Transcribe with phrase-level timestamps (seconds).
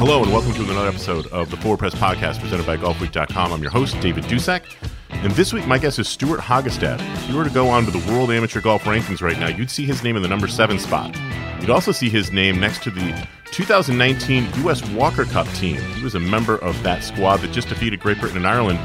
[0.00, 3.52] Hello and welcome to another episode of the Forward Press Podcast presented by GolfWeek.com.
[3.52, 4.62] I'm your host, David Dusek.
[5.10, 7.02] And this week, my guest is Stewart Hagestad.
[7.16, 9.70] If you were to go on to the World Amateur Golf Rankings right now, you'd
[9.70, 11.14] see his name in the number seven spot.
[11.60, 14.82] You'd also see his name next to the 2019 U.S.
[14.92, 15.76] Walker Cup team.
[15.76, 18.78] He was a member of that squad that just defeated Great Britain and Ireland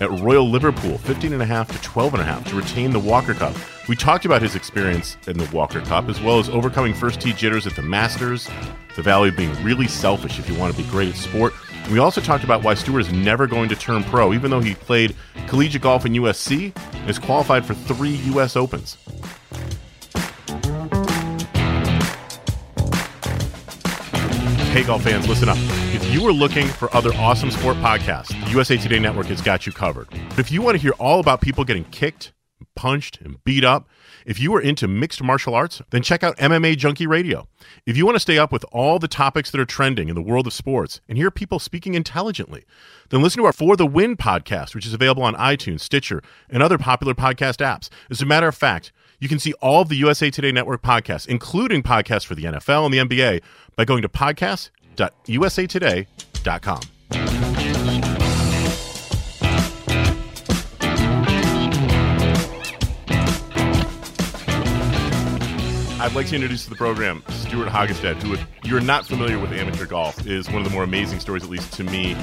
[0.00, 3.54] at Royal Liverpool, 15.5 to 12.5 to retain the Walker Cup.
[3.88, 7.32] We talked about his experience in the Walker Cup, as well as overcoming first tee
[7.32, 8.48] jitters at the Masters,
[8.96, 11.52] the value of being really selfish if you want to be great at sport.
[11.90, 14.74] We also talked about why Stewart is never going to turn pro, even though he
[14.74, 15.16] played
[15.48, 18.56] collegiate golf in USC and is qualified for three U.S.
[18.56, 18.96] Opens.
[24.72, 25.58] Hey, golf fans, listen up.
[26.10, 29.70] You are looking for other awesome sport podcasts, the USA Today Network has got you
[29.70, 30.08] covered.
[30.30, 32.32] But if you want to hear all about people getting kicked,
[32.74, 33.88] punched, and beat up,
[34.26, 37.46] if you are into mixed martial arts, then check out MMA Junkie Radio.
[37.86, 40.20] If you want to stay up with all the topics that are trending in the
[40.20, 42.64] world of sports and hear people speaking intelligently,
[43.10, 46.60] then listen to our For the Win podcast, which is available on iTunes, Stitcher, and
[46.60, 47.88] other popular podcast apps.
[48.10, 51.28] As a matter of fact, you can see all of the USA Today Network podcasts,
[51.28, 53.42] including podcasts for the NFL and the NBA,
[53.76, 54.08] by going to
[54.96, 56.80] podcast.usatoday.com.
[66.02, 69.52] I'd like to introduce to the program Stewart Hagestad, who, if you're not familiar with
[69.52, 72.16] amateur golf, is one of the more amazing stories, at least to me,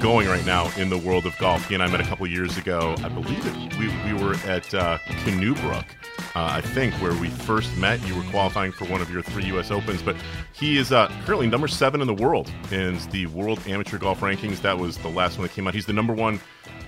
[0.00, 1.64] going right now in the world of golf.
[1.68, 2.96] He and I met a couple years ago.
[2.98, 3.76] I believe it.
[3.78, 5.86] We, we were at uh, Canoe Brook,
[6.34, 8.04] uh, I think, where we first met.
[8.06, 9.70] You were qualifying for one of your three U.S.
[9.70, 10.16] Opens, but
[10.52, 14.60] he is uh, currently number seven in the world in the World Amateur Golf Rankings.
[14.62, 15.74] That was the last one that came out.
[15.74, 16.40] He's the number one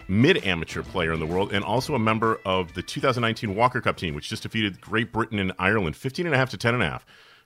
[0.08, 3.96] mid amateur player in the world and also a member of the 2019 Walker Cup
[3.96, 7.02] team, which just defeated Great Britain and Ireland 15.5 to 10.5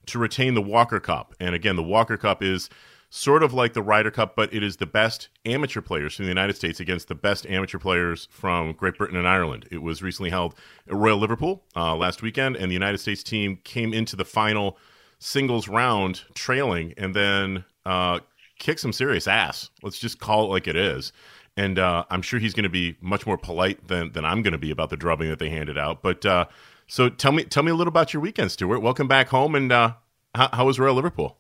[0.07, 1.35] to retain the Walker Cup.
[1.39, 2.69] And again, the Walker Cup is
[3.11, 6.31] sort of like the Ryder Cup, but it is the best amateur players from the
[6.31, 9.67] United States against the best amateur players from Great Britain and Ireland.
[9.71, 10.55] It was recently held
[10.87, 14.77] at Royal Liverpool uh, last weekend, and the United States team came into the final
[15.19, 18.21] singles round trailing and then uh,
[18.59, 19.71] kicked some serious ass.
[19.83, 21.13] Let's just call it like it is
[21.59, 24.53] and uh, I'm sure he's going to be much more polite than than I'm going
[24.53, 26.03] to be about the drubbing that they handed out.
[26.03, 26.47] But uh,
[26.87, 28.81] so tell me tell me a little about your weekend, Stewart.
[28.81, 29.95] Welcome back home, and uh,
[30.35, 31.37] how, how, was Royal Liverpool?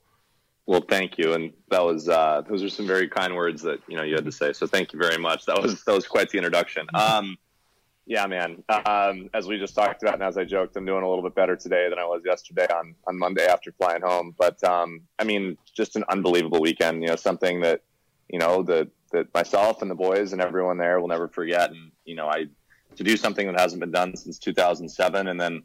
[0.68, 3.96] Well, thank you, and that was uh, those are some very kind words that you
[3.96, 4.52] know you had to say.
[4.52, 5.46] So thank you very much.
[5.46, 6.86] That was that was quite the introduction.
[6.92, 7.38] Um,
[8.04, 8.62] yeah, man.
[8.68, 11.34] Um, as we just talked about, and as I joked, I'm doing a little bit
[11.34, 14.34] better today than I was yesterday on on Monday after flying home.
[14.36, 17.00] But um, I mean, just an unbelievable weekend.
[17.00, 17.80] You know, something that
[18.28, 21.70] you know the that myself and the boys and everyone there will never forget.
[21.70, 22.44] And you know, I
[22.96, 25.62] to do something that hasn't been done since 2007, and then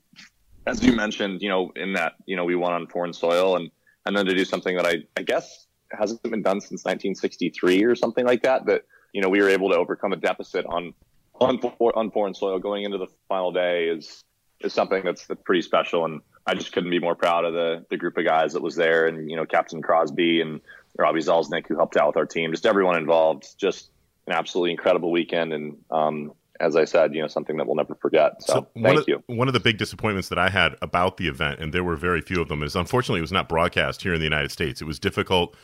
[0.66, 3.70] as you mentioned, you know, in that you know we won on foreign soil, and
[4.06, 7.96] and then to do something that I I guess hasn't been done since 1963 or
[7.96, 8.66] something like that.
[8.66, 8.84] That
[9.14, 10.94] you know we were able to overcome a deficit on
[11.40, 14.24] on on foreign soil going into the final day is
[14.60, 17.86] is something that's, that's pretty special and I just couldn't be more proud of the
[17.90, 20.62] the group of guys that was there and you know Captain Crosby and
[20.98, 23.58] Robbie Zalznick, who helped out with our team, just everyone involved.
[23.58, 23.90] Just
[24.28, 27.96] an absolutely incredible weekend, and um, as I said, you know, something that we'll never
[27.96, 28.42] forget.
[28.44, 29.24] So, so thank of, you.
[29.28, 32.22] One of the big disappointments that I had about the event, and there were very
[32.22, 34.82] few of them, is unfortunately it was not broadcast here in the United States.
[34.82, 35.56] It was difficult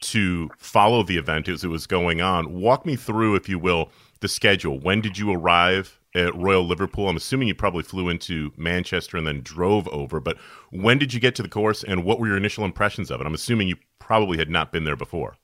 [0.00, 2.52] to follow the event as it was going on.
[2.52, 3.90] Walk me through, if you will,
[4.20, 4.78] the schedule.
[4.78, 7.08] When did you arrive at Royal Liverpool?
[7.08, 10.36] I'm assuming you probably flew into Manchester and then drove over, but
[10.70, 13.26] when did you get to the course and what were your initial impressions of it?
[13.26, 15.36] I'm assuming you probably had not been there before.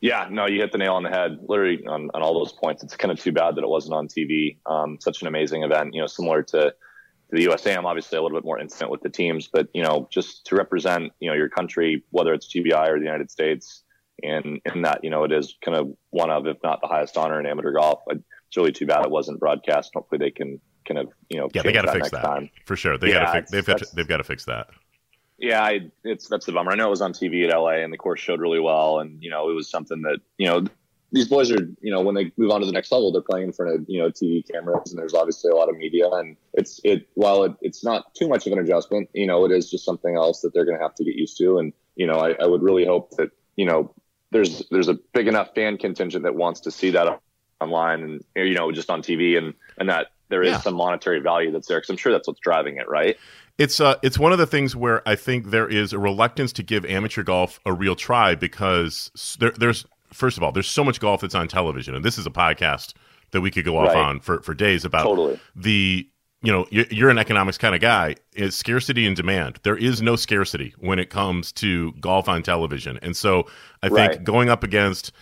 [0.00, 2.82] Yeah, no, you hit the nail on the head, literally on, on all those points.
[2.82, 4.56] It's kind of too bad that it wasn't on TV.
[4.64, 6.72] Um, such an amazing event, you know, similar to, to
[7.30, 10.46] the USAM, obviously a little bit more intimate with the teams, but you know, just
[10.46, 13.82] to represent, you know, your country, whether it's GBI or the United States,
[14.22, 17.16] and in that, you know, it is kind of one of, if not the highest
[17.16, 18.02] honor in amateur golf.
[18.08, 19.92] It's really too bad it wasn't broadcast.
[19.94, 22.50] Hopefully, they can kind of, you know, yeah, they got to fix that time.
[22.64, 22.98] for sure.
[22.98, 23.50] They yeah, got to fix.
[23.50, 24.68] They've got to, they've got to fix that.
[25.40, 26.72] Yeah, I, it's that's the bummer.
[26.72, 29.22] I know it was on TV at LA, and the course showed really well, and
[29.22, 30.66] you know it was something that you know
[31.12, 33.46] these boys are, you know, when they move on to the next level, they're playing
[33.46, 36.08] in front of, you know, TV cameras and there's obviously a lot of media.
[36.08, 39.50] And it's, it, while it, it's not too much of an adjustment, you know, it
[39.50, 41.58] is just something else that they're going to have to get used to.
[41.58, 43.92] And, you know, I, I would really hope that, you know,
[44.30, 47.20] there's, there's a big enough fan contingent that wants to see that
[47.60, 50.60] online and, you know, just on TV and, and that there is yeah.
[50.60, 51.80] some monetary value that's there.
[51.80, 52.88] Cause I'm sure that's what's driving it.
[52.88, 53.16] Right.
[53.60, 56.62] It's uh, it's one of the things where I think there is a reluctance to
[56.62, 59.84] give amateur golf a real try because there, there's
[60.14, 62.94] first of all, there's so much golf that's on television, and this is a podcast
[63.32, 63.96] that we could go off right.
[63.98, 65.38] on for, for days about totally.
[65.54, 66.08] the
[66.42, 70.16] you know you're an economics kind of guy is scarcity and demand there is no
[70.16, 73.46] scarcity when it comes to golf on television and so
[73.82, 74.12] i right.
[74.12, 75.12] think going up against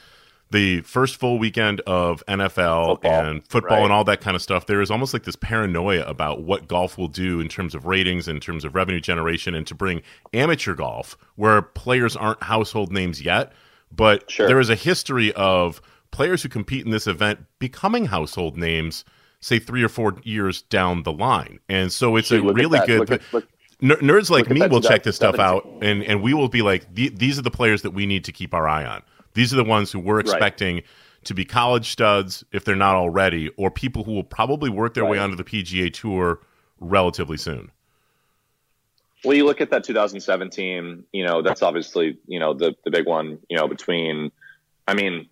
[0.50, 3.12] the first full weekend of NFL football.
[3.12, 3.84] and football right.
[3.84, 6.96] and all that kind of stuff, there is almost like this paranoia about what golf
[6.96, 10.02] will do in terms of ratings, in terms of revenue generation, and to bring
[10.32, 13.52] amateur golf, where players aren't household names yet,
[13.92, 14.46] but sure.
[14.46, 19.04] there is a history of players who compete in this event becoming household names,
[19.40, 21.60] say three or four years down the line.
[21.68, 23.00] And so it's a really good.
[23.00, 23.48] Look at, look,
[23.80, 27.38] nerds like me will check this stuff out, and, and we will be like, these
[27.38, 29.02] are the players that we need to keep our eye on.
[29.34, 30.84] These are the ones who we're expecting right.
[31.24, 35.04] to be college studs if they're not already, or people who will probably work their
[35.04, 35.12] right.
[35.12, 36.40] way onto the PGA Tour
[36.80, 37.70] relatively soon.
[39.24, 43.06] Well, you look at that 2017, you know, that's obviously, you know, the, the big
[43.06, 44.30] one, you know, between,
[44.86, 45.28] I mean,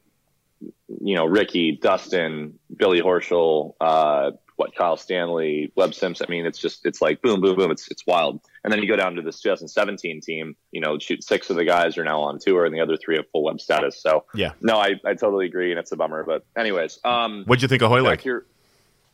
[0.60, 6.26] you know, Rickie, Dustin, Billy Horschel, uh, what Kyle Stanley, Webb Simpson.
[6.29, 7.70] I mean, it's just it's like boom, boom, boom.
[7.70, 8.41] It's it's wild.
[8.64, 10.56] And then you go down to this 2017 team.
[10.73, 13.17] You know, shoot six of the guys are now on tour, and the other three
[13.17, 14.00] have full web status.
[14.00, 16.25] So yeah, no, I, I totally agree, and it's a bummer.
[16.25, 18.19] But anyways, um, what'd you think of Hoylake?
[18.19, 18.47] Back to your,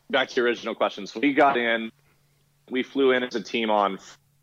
[0.09, 1.05] back to your original question.
[1.07, 1.91] So we got in,
[2.69, 3.99] we flew in as a team on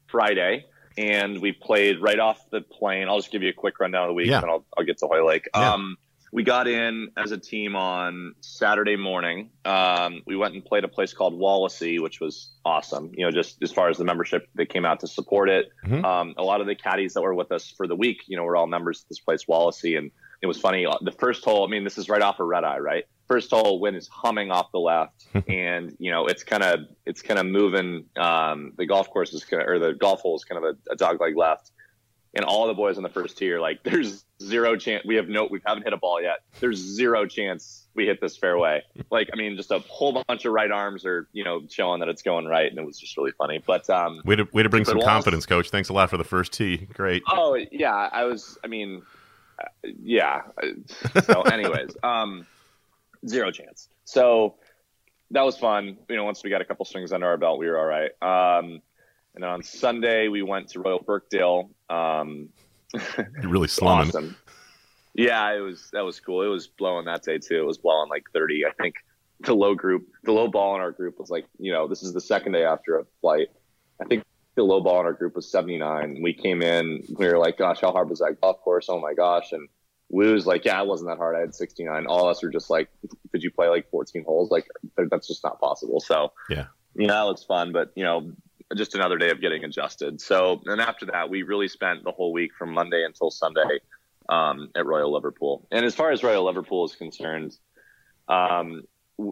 [0.07, 0.67] Friday,
[0.99, 3.09] and we played right off the plane.
[3.09, 4.43] I'll just give you a quick rundown of the week, yeah.
[4.43, 5.49] and I'll, I'll get to Hoylake.
[5.55, 5.73] Yeah.
[5.73, 5.97] Um,
[6.33, 9.51] we got in as a team on Saturday morning.
[9.65, 13.11] Um, we went and played a place called Wallasey, which was awesome.
[13.15, 15.71] You know, just as far as the membership that came out to support it.
[15.85, 16.05] Mm-hmm.
[16.05, 18.45] Um, a lot of the caddies that were with us for the week, you know,
[18.45, 20.87] were all members of this place, Wallasey, and it was funny.
[21.03, 23.05] The first hole, I mean, this is right off a of red eye, right?
[23.27, 27.23] First hole, wind is humming off the left, and you know it's kind of it's
[27.23, 28.07] kind of moving.
[28.17, 30.93] Um, the golf course is kind of, or the golf hole is kind of a,
[30.93, 31.73] a dog leg left,
[32.35, 35.05] and all the boys on the first tee are like, "There's zero chance.
[35.05, 35.49] We have no.
[35.51, 36.41] We haven't hit a ball yet.
[36.61, 40.53] There's zero chance we hit this fairway." Like, I mean, just a whole bunch of
[40.53, 43.33] right arms are you know showing that it's going right, and it was just really
[43.33, 43.63] funny.
[43.65, 45.71] But um, way to way to bring some confidence, coach.
[45.71, 46.89] Thanks a lot for the first tee.
[46.93, 47.23] Great.
[47.29, 48.59] Oh yeah, I was.
[48.65, 49.03] I mean,
[49.83, 50.43] yeah.
[51.25, 52.47] So, anyways, um,
[53.27, 53.89] zero chance.
[54.05, 54.57] So
[55.31, 55.97] that was fun.
[56.09, 58.11] You know, once we got a couple swings under our belt, we were all right.
[58.23, 58.83] Um,
[59.35, 61.71] and on Sunday, we went to Royal Birkdale.
[61.89, 62.49] Um,
[62.95, 64.09] You're really slumming.
[64.09, 64.37] awesome.
[65.15, 66.43] Yeah, it was that was cool.
[66.43, 67.59] It was blowing that day too.
[67.59, 68.65] It was blowing like 30.
[68.67, 68.95] I think
[69.41, 72.13] the low group, the low ball in our group was like, you know, this is
[72.13, 73.49] the second day after a flight.
[74.01, 74.25] I think
[74.55, 76.21] the low ball in our group was 79.
[76.23, 78.87] We came in, we were like, gosh, how hard was that golf course?
[78.89, 79.53] Oh my gosh.
[79.53, 79.69] And
[80.11, 81.37] we was like, yeah, it wasn't that hard.
[81.37, 82.07] I had 69.
[82.07, 82.89] All of us were just like,
[83.33, 84.51] did you play like 14 holes?
[84.51, 84.67] Like,
[84.97, 86.01] that's just not possible.
[86.01, 88.33] So, yeah, you know, that looks fun, but you know,
[88.77, 90.21] just another day of getting adjusted.
[90.21, 93.81] So, and after that, we really spent the whole week from Monday until Sunday
[94.29, 95.67] um, at Royal Liverpool.
[95.71, 97.57] And as far as Royal Liverpool is concerned,
[98.29, 98.83] um,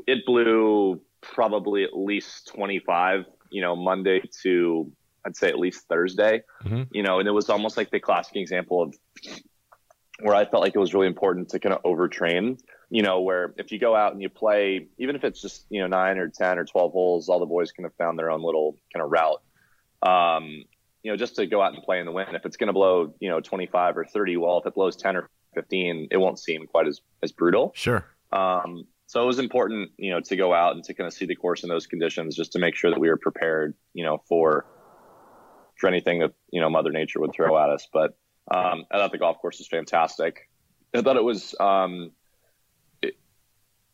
[0.06, 4.90] it blew probably at least 25, you know, Monday to
[5.24, 6.84] I'd say at least Thursday, mm-hmm.
[6.90, 8.94] you know, and it was almost like the classic example of
[10.20, 12.58] where I felt like it was really important to kind of overtrain,
[12.90, 15.80] you know, where if you go out and you play, even if it's just, you
[15.80, 18.42] know, nine or 10 or 12 holes, all the boys kind of found their own
[18.42, 19.42] little kind of route.
[20.02, 20.64] Um,
[21.02, 22.34] you know, just to go out and play in the wind.
[22.34, 25.16] If it's going to blow, you know, 25 or 30, well, if it blows 10
[25.16, 27.72] or 15, it won't seem quite as, as brutal.
[27.74, 28.04] Sure.
[28.32, 31.24] Um, so it was important, you know, to go out and to kind of see
[31.26, 34.22] the course in those conditions just to make sure that we were prepared, you know,
[34.28, 34.66] for,
[35.76, 37.86] for anything that, you know, mother nature would throw at us.
[37.92, 38.18] But,
[38.50, 40.48] um, I thought the golf course was fantastic.
[40.94, 42.12] I thought it was um,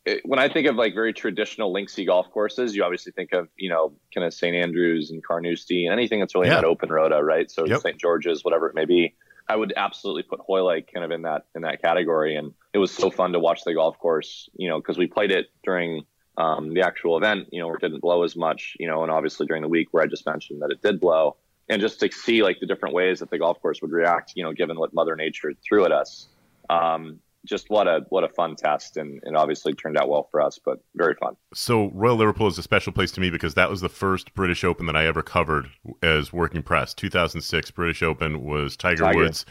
[0.04, 3.48] it, when I think of like very traditional linksy golf courses, you obviously think of
[3.56, 6.54] you know kind of St Andrews and Carnoustie, and anything that's really yeah.
[6.54, 7.50] not open rota, right?
[7.50, 7.80] So yep.
[7.80, 9.14] St George's, whatever it may be.
[9.46, 12.90] I would absolutely put Hoylake kind of in that in that category, and it was
[12.90, 16.04] so fun to watch the golf course, you know, because we played it during
[16.36, 19.12] um, the actual event, you know, where it didn't blow as much, you know, and
[19.12, 21.36] obviously during the week where I just mentioned that it did blow
[21.68, 24.42] and just to see like the different ways that the golf course would react, you
[24.42, 26.28] know, given what Mother Nature threw at us.
[26.68, 30.40] Um, just what a what a fun test, and, and obviously turned out well for
[30.40, 31.36] us, but very fun.
[31.52, 34.64] So Royal Liverpool is a special place to me because that was the first British
[34.64, 35.66] Open that I ever covered
[36.02, 36.94] as working press.
[36.94, 39.18] 2006 British Open was Tiger, Tiger.
[39.18, 39.44] Woods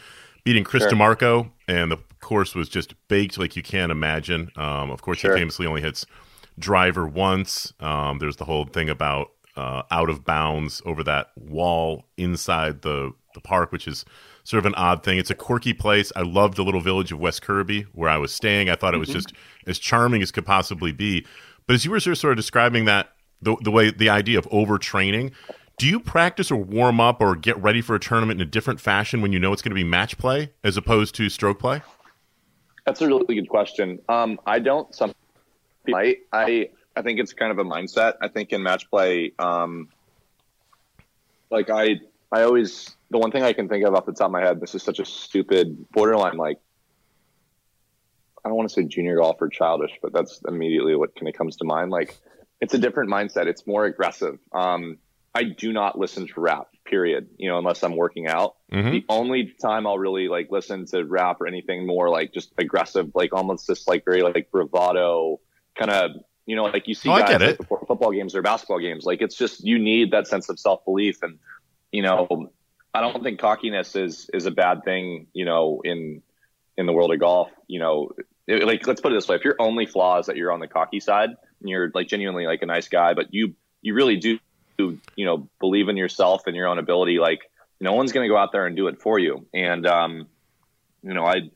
[0.44, 0.92] beating Chris Sure.
[0.92, 4.50] DiMarco, and the course was just baked like you can't imagine.
[4.56, 5.34] Um, of course, Sure.
[5.34, 6.04] he famously only hits
[6.58, 7.72] driver once.
[7.80, 13.12] Um, there's the whole thing about uh, out of bounds over that wall inside the
[13.34, 14.04] the park, which is
[14.44, 15.18] sort of an odd thing.
[15.18, 16.12] It's a quirky place.
[16.14, 18.70] I loved the little village of West Kirby where I was staying.
[18.70, 19.32] I thought it was just
[19.66, 21.26] as charming as could possibly be.
[21.66, 23.08] But as you were sort of describing that,
[23.40, 25.32] the, the way the idea of overtraining,
[25.78, 28.80] do you practice or warm up or get ready for a tournament in a different
[28.80, 31.82] fashion when you know it's going to be match play as opposed to stroke play?
[32.86, 33.98] That's a really good question.
[34.08, 34.94] Um, I don't.
[34.94, 35.14] Some
[35.88, 36.18] might.
[36.32, 38.14] I I think it's kind of a mindset.
[38.20, 39.88] I think in match play, um,
[41.50, 44.32] like I I always the one thing I can think of off the top of
[44.32, 44.60] my head.
[44.60, 46.58] This is such a stupid borderline like.
[48.44, 51.34] I don't want to say junior golf or childish, but that's immediately what kind of
[51.34, 51.92] comes to mind.
[51.92, 52.18] Like,
[52.60, 53.46] it's a different mindset.
[53.46, 54.40] It's more aggressive.
[54.52, 54.98] Um,
[55.32, 57.28] I do not listen to rap, period.
[57.38, 58.56] You know, unless I'm working out.
[58.72, 58.90] Mhm.
[58.90, 63.12] The only time I'll really like listen to rap or anything more like just aggressive,
[63.14, 65.38] like almost just like very like bravado
[65.76, 66.10] kind of,
[66.46, 69.04] you know, like you see Oh, guys like, before football games or basketball games.
[69.04, 71.38] Like it's just you need that sense of self belief, and
[71.92, 72.50] you know,
[72.94, 75.26] I don't think cockiness is is a bad thing.
[75.32, 76.22] You know, in
[76.76, 78.10] in the world of golf, you know,
[78.46, 80.60] it- like let's put it this way: if your only flaw is that you're on
[80.60, 84.16] the cocky side and you're like genuinely like a nice guy, but you you really
[84.16, 84.38] do
[84.78, 87.40] you know believe in yourself and your own ability, like
[87.80, 89.46] no one's going to go out there and do it for you.
[89.52, 90.28] And um,
[91.02, 91.50] you know, I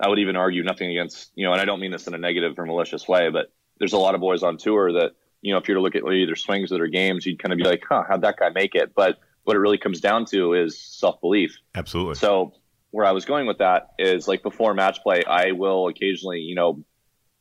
[0.00, 2.18] I would even argue nothing against you know, and I don't mean this in a
[2.18, 5.58] negative or malicious way, but there's a lot of boys on tour that you know,
[5.58, 7.64] if you were to look at either swings or their games, you'd kind of be
[7.64, 8.92] like, huh, how'd that guy make it?
[8.94, 11.56] But what it really comes down to is self belief.
[11.74, 12.16] Absolutely.
[12.16, 12.52] So
[12.90, 16.54] where I was going with that is like before match play, I will occasionally, you
[16.54, 16.84] know,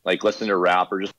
[0.06, 1.14] like listen to rap or just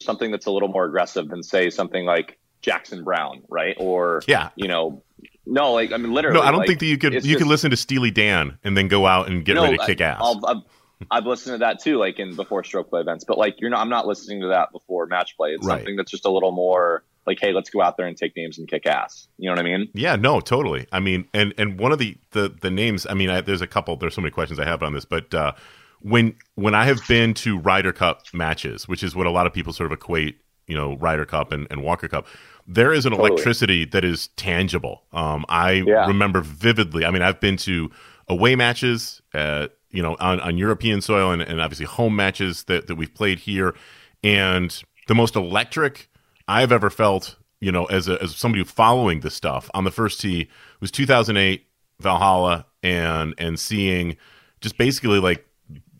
[0.00, 3.76] something that's a little more aggressive than say something like Jackson Browne, right?
[3.78, 4.50] Or yeah.
[4.56, 5.02] you know,
[5.46, 6.38] no, like I mean, literally.
[6.38, 8.76] No, I don't like, think that you could you could listen to Steely Dan and
[8.76, 10.18] then go out and get no, ready to kick ass.
[10.20, 10.62] I'll, I've,
[11.10, 13.24] I've listened to that too, like in before stroke play events.
[13.24, 15.50] But like you're not, I'm not listening to that before match play.
[15.50, 15.78] It's Right.
[15.78, 18.58] something that's just a little more like, hey, let's go out there and take names
[18.58, 19.26] and kick ass.
[19.36, 19.88] You know what I mean?
[19.94, 20.86] Yeah, no, totally.
[20.92, 23.06] I mean, and and one of the the the names.
[23.08, 23.96] I mean, I, there's a couple.
[23.96, 25.52] There's so many questions I have on this, but uh,
[26.00, 29.52] when when I have been to Ryder Cup matches, which is what a lot of
[29.52, 32.26] people sort of equate, you know, Ryder Cup and, and Walker Cup,
[32.66, 33.30] there is an Totally.
[33.30, 35.02] electricity that is tangible.
[35.12, 36.06] Um, I Yeah.
[36.06, 37.04] remember vividly.
[37.04, 37.90] I mean, I've been to
[38.28, 42.86] away matches, uh, you know, on, on European soil, and, and obviously home matches that
[42.86, 43.74] that we've played here,
[44.22, 46.08] and the most electric
[46.46, 50.20] I've ever felt, you know, as a, as somebody following this stuff on the first
[50.20, 50.48] tee
[50.80, 51.66] was 2008
[52.00, 54.16] Valhalla and and seeing
[54.60, 55.46] just basically like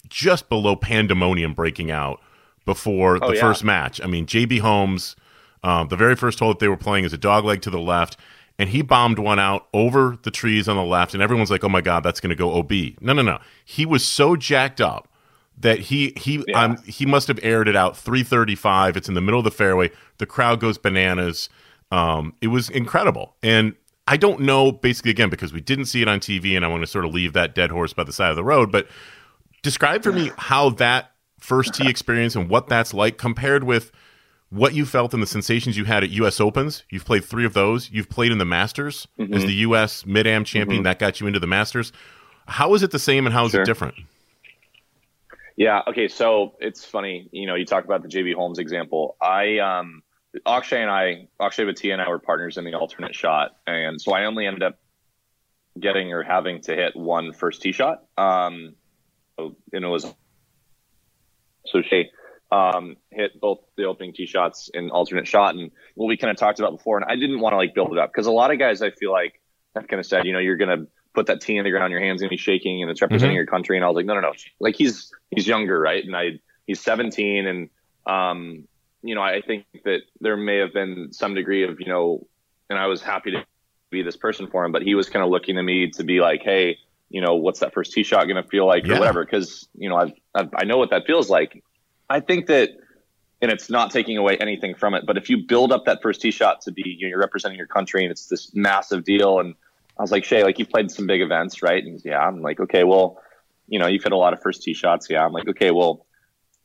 [0.09, 2.21] just below pandemonium breaking out
[2.65, 3.41] before Oh, the yeah.
[3.41, 4.01] first match.
[4.03, 5.17] I mean, JB Holmes,
[5.63, 7.79] um, the very first hole that they were playing is a dog leg to the
[7.81, 8.17] left,
[8.59, 11.69] and he bombed one out over the trees on the left, and everyone's like, "Oh
[11.69, 13.39] my god, that's going to go OB." No, no, no.
[13.65, 15.09] He was so jacked up
[15.59, 16.63] that he he Yeah.
[16.65, 18.97] um, he must have aired it out 335.
[18.97, 19.91] It's in the middle of the fairway.
[20.19, 21.49] The crowd goes bananas.
[21.91, 23.75] Um, it was incredible, and
[24.09, 26.83] I don't know basically again because we didn't see it on TV, and I want
[26.83, 28.89] to sort of leave that dead horse by the side of the road, but
[29.63, 33.93] describe for me how that first tee experience and what that's like compared with
[34.51, 36.41] what you felt and the sensations you had at U.S.
[36.41, 36.85] Opens.
[36.91, 37.91] You've played three of those.
[37.91, 40.07] You've played in the Masters as the U.S.
[40.07, 40.85] Mid Am champion.
[40.85, 41.93] That got you into the Masters.
[42.47, 43.63] How is it the same and how is Sure.
[43.63, 43.95] it different?
[45.57, 45.83] Yeah.
[45.89, 46.07] Okay.
[46.09, 47.29] So it's funny.
[47.33, 49.17] You know, you talk about the JB Holmes example.
[49.21, 50.03] I, um,
[50.47, 53.57] Akshay and I, Akshay Bhatia and I were partners in the alternate shot.
[53.67, 54.79] And so I only ended up
[55.81, 58.05] getting or having to hit one first tee shot.
[58.19, 58.75] Um,
[59.39, 60.05] and it was,
[61.67, 62.11] so Shay,
[62.53, 66.37] um, hit both the opening tee shots in alternate shot and what we kind of
[66.37, 66.97] talked about before.
[66.97, 68.91] And I didn't want to like build it up because a lot of guys, I
[68.91, 69.41] feel like
[69.75, 71.91] have kind of said, you know, you're going to put that tee in the ground,
[71.93, 73.77] your hands going to be shaking and it's representing your country.
[73.77, 74.33] And I was like, no, no, no.
[74.61, 76.05] Like he's, he's younger, right?
[76.05, 77.71] And I, he's 17 and,
[78.07, 78.67] um,
[79.03, 82.27] you know, I think that there may have been some degree of, you know,
[82.69, 83.45] and I was happy to
[83.91, 86.21] be this person for him, but he was kind of looking to me to be
[86.21, 88.97] like, Hey, you know, what's that first tee shot going to feel like Yeah.
[88.97, 89.25] or whatever?
[89.25, 91.63] Cause you know, I've, I've, I know what that feels like.
[92.09, 92.71] I think that,
[93.43, 96.21] and it's not taking away anything from it, but if you build up that first
[96.21, 99.41] tee shot to be, you know, you're representing your country and it's this massive deal.
[99.41, 99.55] And
[99.99, 101.85] I was like, Shay, like you've played some big events, right?
[101.85, 103.21] And yeah, I'm like, okay, well,
[103.69, 105.09] you know, you've hit a lot of first tee shots.
[105.11, 105.25] Yeah.
[105.25, 106.07] I'm like, okay, well,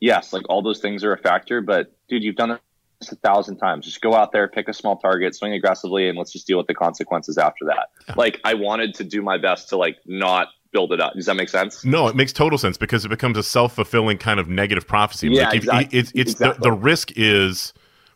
[0.00, 2.58] yes, like all those things are a factor, but dude, you've done
[3.00, 3.84] this a thousand times.
[3.84, 6.68] Just go out there, pick a small target, swing aggressively, and let's just deal with
[6.68, 8.16] the consequences after that.
[8.16, 11.14] Like I wanted to do my best to like not build it up.
[11.14, 11.84] Does that make sense?
[11.84, 15.28] No, it makes total sense because it becomes a self fulfilling kind of negative prophecy.
[15.30, 16.58] Yeah, like if, exact- it's it's exactly.
[16.58, 17.72] the, the risk is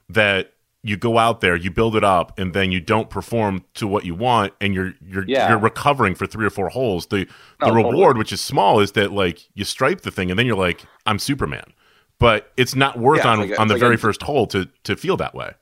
[0.08, 3.88] that you go out there, you build it up, and then you don't perform to
[3.88, 5.48] what you want, and you're you're Yeah.
[5.48, 7.06] you're recovering for three or four holes.
[7.06, 7.24] The
[7.60, 8.18] the oh, reward, totally.
[8.18, 11.18] which is small, is that like you stripe the thing, and then you're like, I'm
[11.18, 11.72] Superman.
[12.18, 14.46] But it's not worth Yeah, on like a- on the like very a- first hole
[14.48, 15.52] to to feel that way.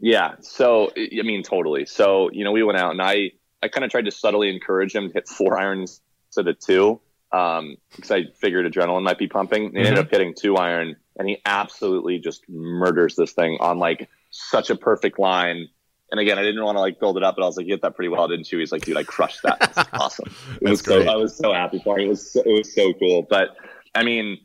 [0.00, 0.34] Yeah.
[0.40, 1.86] So I mean, totally.
[1.86, 3.32] So you know, we went out and I
[3.64, 7.00] I kind of tried to subtly encourage him to hit four irons instead of two,
[7.32, 9.66] um, because I figured adrenaline might be pumping.
[9.66, 10.06] And he ended Mhm.
[10.06, 14.76] up hitting two iron, and he absolutely just murders this thing on like such a
[14.76, 15.68] perfect line.
[16.10, 17.72] And again, I didn't want to like build it up, but I was like, "You
[17.72, 19.58] hit that pretty well, didn't you?" He's like, "Dude, I crushed that.
[19.60, 21.08] That's awesome." It That's was so great.
[21.08, 22.04] I was so happy for him.
[22.04, 23.22] It was so, it was so cool.
[23.22, 23.56] But
[23.94, 24.38] I mean,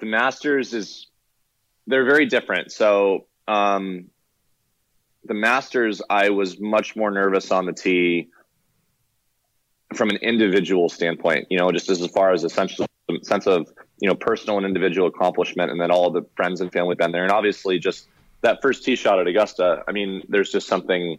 [0.00, 1.06] the Masters is
[1.86, 2.72] they're very different.
[2.72, 4.10] So um,
[5.24, 8.28] the Masters, I was much more nervous on the tee
[9.94, 11.46] from an individual standpoint.
[11.50, 12.86] You know, just as far as a sense of,
[13.22, 13.68] sense of
[14.00, 17.22] you know personal and individual accomplishment, and then all the friends and family been there,
[17.22, 18.06] and obviously just
[18.42, 19.82] that first tee shot at Augusta.
[19.88, 21.18] I mean, there's just something.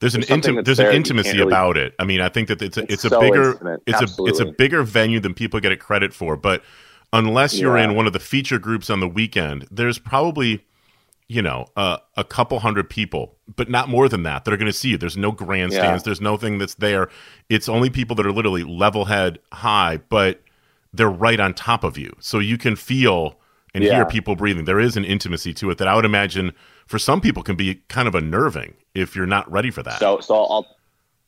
[0.00, 1.94] There's an There's something intim- there's there an intimacy really- about it.
[1.98, 3.82] I mean, I think that it's a, it's, It's a so bigger intimate.
[3.86, 6.36] it's a it's a bigger venue than people get it credit for.
[6.36, 6.62] But
[7.12, 7.84] unless you're Yeah.
[7.90, 10.64] in one of the feature groups on the weekend, there's probably
[11.32, 14.70] you know uh, a couple hundred people, but not more than that that are going
[14.70, 14.98] to see you.
[14.98, 16.02] There's no grandstands.
[16.02, 16.04] Yeah.
[16.04, 17.08] There's nothing that's there.
[17.48, 20.42] It's only people that are literally level head high, but
[20.92, 23.38] they're right on top of you, so you can feel
[23.74, 23.94] and Yeah.
[23.94, 24.66] hear people breathing.
[24.66, 26.52] There is an intimacy to it that I would imagine
[26.86, 29.98] for some people can be kind of unnerving if you're not ready for that.
[29.98, 30.66] So, so I'll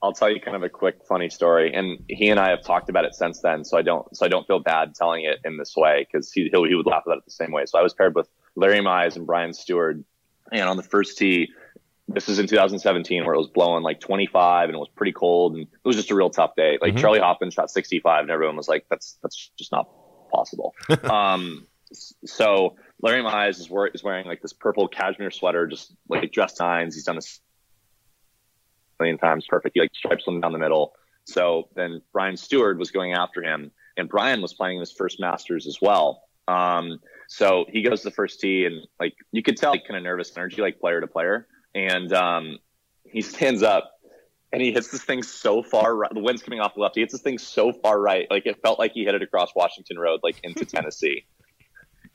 [0.02, 2.90] I'll tell you kind of a quick funny story, and he and I have talked
[2.90, 3.64] about it since then.
[3.64, 6.50] So I don't so I don't feel bad telling it in this way because he
[6.52, 7.64] he would laugh about it the same way.
[7.64, 10.04] So I was paired with Larry Mize and Brian Stuard,
[10.52, 11.50] and on the first tee,
[12.08, 15.54] this is in 2017 where it was blowing like 25 and it was pretty cold
[15.54, 16.78] and it was just a real tough day.
[16.80, 16.98] Like Mhm.
[17.00, 19.88] Charley Hoffman shot 65 and everyone was like, "That's that's just not
[20.30, 25.94] possible." um, so Larry Mize is, wear, is wearing like this purple cashmere sweater, just
[26.08, 26.94] like dress nines.
[26.94, 27.40] He's done this
[28.98, 29.74] a million times perfect.
[29.74, 30.94] He like stripes them down the middle.
[31.24, 35.66] So then Brian Stuard was going after him, and Brian was playing his first Masters
[35.66, 36.22] as well.
[36.48, 40.02] Um, so he goes the first tee, and like you could tell, like kind of
[40.02, 42.58] nervous energy, like player to player, and um,
[43.04, 43.90] he stands up.
[44.52, 46.14] And he hits this thing so far right.
[46.14, 46.94] The wind's coming off the left.
[46.94, 49.50] He hits this thing so far right, like it felt like he hit it across
[49.56, 51.26] Washington Road, like into Tennessee.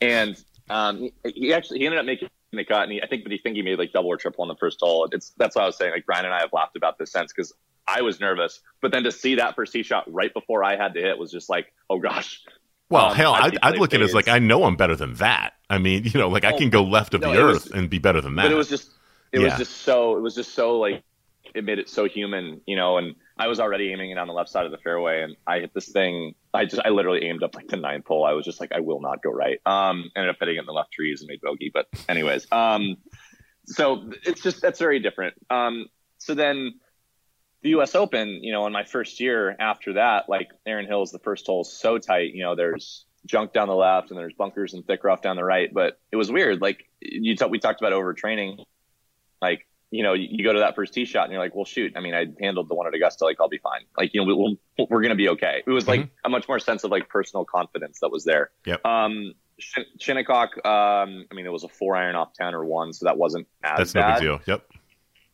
[0.00, 3.24] And um, he, he actually he ended up making the cut, and he, I think,
[3.24, 5.06] but he think he made like double or triple on the first hole.
[5.12, 5.92] It's that's what I was saying.
[5.92, 7.52] Like Brian and I have laughed about this since because
[7.86, 10.94] I was nervous, but then to see that first tee shot right before I had
[10.94, 12.42] to hit was just like, oh gosh.
[12.90, 14.28] Well, Um, hell, I'd I'd, be I'd playing look at it as like.
[14.28, 15.54] I know I'm better than that.
[15.70, 17.72] I mean, you know, like I Oh, can go left of no, the earth was-
[17.72, 18.42] and be better than that.
[18.42, 18.90] But it was just
[19.32, 19.46] it Yeah.
[19.46, 21.02] was just so it was just so like
[21.54, 22.98] it made it so human, you know.
[22.98, 25.60] And I was already aiming it on the left side of the fairway, and I
[25.60, 26.34] hit this thing.
[26.52, 28.24] I just I literally aimed up like the ninth pole.
[28.24, 29.60] I was just like, I will not go right.
[29.66, 31.70] Um, ended up hitting it in the left trees and made bogey.
[31.72, 32.96] But anyways, um,
[33.66, 35.34] so it's just that's very different.
[35.48, 35.86] Um,
[36.18, 36.74] so then
[37.62, 37.94] the U.S.
[37.94, 41.64] Open, you know, in my first year after that, like Erin Hills the first hole
[41.64, 42.34] so tight.
[42.34, 45.44] You know, there's junk down the left and there's bunkers and thick rough down the
[45.44, 45.72] right.
[45.72, 46.60] But it was weird.
[46.60, 48.64] Like you t- we talked about overtraining.
[49.42, 51.64] Like you know, you, you go to that first tee shot and you're like, well,
[51.64, 51.94] shoot.
[51.96, 53.24] I mean, I handled the one at Augusta.
[53.24, 53.82] Like I'll be fine.
[53.98, 55.62] Like you know, we, we'll, we're gonna be okay.
[55.66, 58.50] It was like a much more sense of like personal confidence that was there.
[58.66, 58.86] Yep.
[58.86, 60.56] Um, Shin- Shinnecock.
[60.64, 63.46] Um, I mean, it was a four iron off ten or one, so that wasn't
[63.62, 64.14] as That's no bad.
[64.14, 64.40] big deal.
[64.46, 64.69] Yep.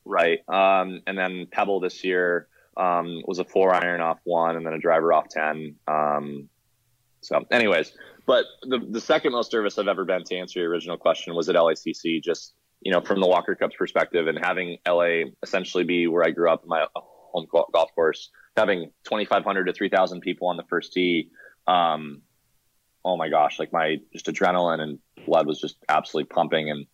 [0.07, 0.39] Right.
[0.49, 4.73] Um, and then Pebble this year um, was a four iron off one and then
[4.73, 5.75] a driver off 10.
[5.89, 6.49] Um,
[7.21, 7.93] so, anyways,
[8.25, 11.49] but the, the second most nervous I've ever been to answer your original question was
[11.49, 16.07] at LACC, just, you know, from the Walker Cup's perspective and having LA essentially be
[16.07, 20.65] where I grew up my home golf course, having 2,500 to 3,000 people on the
[20.69, 21.31] first tee.
[21.67, 22.23] Um,
[23.05, 26.71] oh my gosh, like my just adrenaline and blood was just absolutely pumping.
[26.71, 26.87] And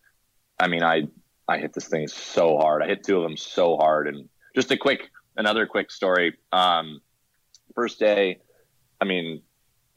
[0.59, 1.03] I mean, I,
[1.47, 2.81] I hit this thing so hard.
[2.81, 4.07] I hit two of them so hard.
[4.07, 6.37] And just a quick, another quick story.
[6.51, 7.01] Um,
[7.75, 8.39] first day,
[9.01, 9.41] I mean,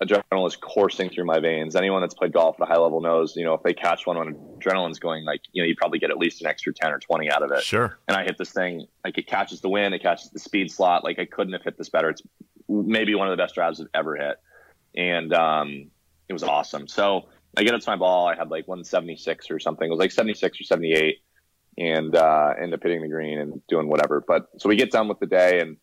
[0.02, 1.76] adrenaline is coursing through my veins.
[1.76, 4.18] Anyone that's played golf at a high level knows, you know, if they catch one
[4.18, 6.98] when adrenaline's going, like, you know, you probably get at least an extra 10 or
[6.98, 7.62] 20 out of it.
[7.62, 7.98] Sure.
[8.08, 11.04] And I hit this thing, like, it catches the wind, it catches the speed slot.
[11.04, 12.10] Like, I couldn't have hit this better.
[12.10, 12.22] It's
[12.68, 14.36] maybe one of the best drives I've ever hit.
[14.96, 15.90] And um,
[16.28, 16.88] it was awesome.
[16.88, 18.26] So I get up to my ball.
[18.26, 19.86] I had like 176 or something.
[19.86, 21.20] It was like 76 or 78
[21.78, 24.22] and uh, end up hitting the green and doing whatever.
[24.26, 25.76] But so we get done with the day, and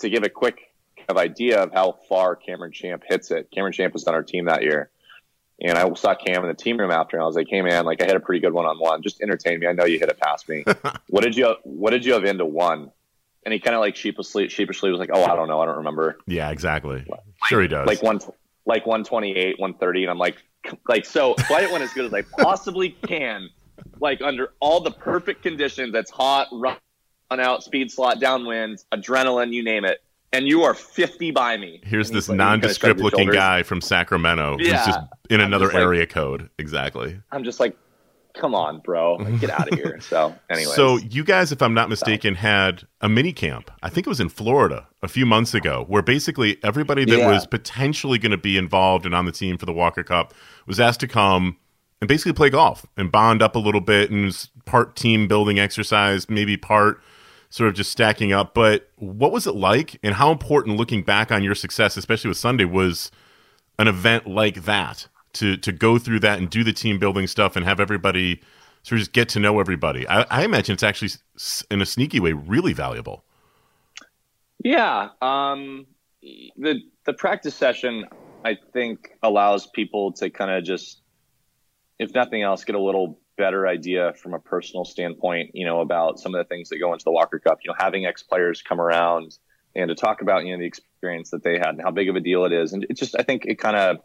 [0.00, 0.60] to give a quick
[0.96, 4.22] kind of idea of how far Cameron Champ hits it, Cameron Champ was on our
[4.22, 4.90] team that year.
[5.62, 7.84] And I saw Cam in the team room after, and I was like, "Hey man,
[7.84, 9.02] like I hit a pretty good one on one.
[9.02, 9.66] Just entertain me.
[9.66, 10.64] I know you hit it past me.
[11.08, 12.90] what did you What did you have into one?"
[13.44, 15.60] And he kind of like sheepishly, sheepishly was like, "Oh, I don't know.
[15.60, 17.06] I don't remember." Yeah, exactly.
[17.46, 17.86] Sure he does.
[17.86, 18.20] Like one,
[18.64, 20.36] like one twenty eight, one thirty, and I'm like,
[20.88, 21.34] like so.
[21.46, 23.50] so I went as good as I possibly can
[24.00, 25.92] like under all the perfect conditions.
[25.92, 26.76] That's hot, run
[27.30, 29.98] out, speed slot, downwind, adrenaline, you name it.
[30.32, 31.80] And you are 50 by me.
[31.84, 34.68] Here's this like, "Are you gonna shrug nondescript your looking shoulders?" guy from Sacramento who's
[34.68, 36.50] just in I'm another just like- area code.
[36.58, 37.20] Exactly.
[37.32, 37.76] I'm just like,
[38.34, 39.98] come on, bro, Like, get out of here.
[40.02, 43.72] So, anyway, So you guys, if I'm not mistaken, had a mini camp.
[43.82, 47.28] I think it was in Florida a few months ago, where basically everybody that Yeah.
[47.28, 50.32] was potentially going to be involved and on the team for the Walker Cup
[50.64, 51.56] was asked to come
[52.00, 55.58] and basically play golf and bond up a little bit and was part team building
[55.58, 57.00] exercise, maybe part
[57.50, 58.54] sort of just stacking up.
[58.54, 62.38] But what was it like, and how important looking back on your success, especially with
[62.38, 63.10] Sunday, was
[63.78, 67.56] an event like that to to go through that and do the team building stuff
[67.56, 68.40] and have everybody
[68.82, 70.08] sort of just get to know everybody.
[70.08, 71.10] I, I imagine it's actually
[71.70, 73.24] in a sneaky way really valuable.
[74.62, 75.86] Yeah, um,
[76.22, 78.04] the the practice session
[78.44, 80.99] I think allows people to kind of just,
[82.00, 86.18] if nothing else, get a little better idea from a personal standpoint, you know, about
[86.18, 87.58] some of the things that go into the Walker Cup.
[87.62, 89.36] You know, having ex players come around
[89.76, 92.16] and to talk about you know the experience that they had and how big of
[92.16, 93.98] a deal it is, and it just I think it kind of,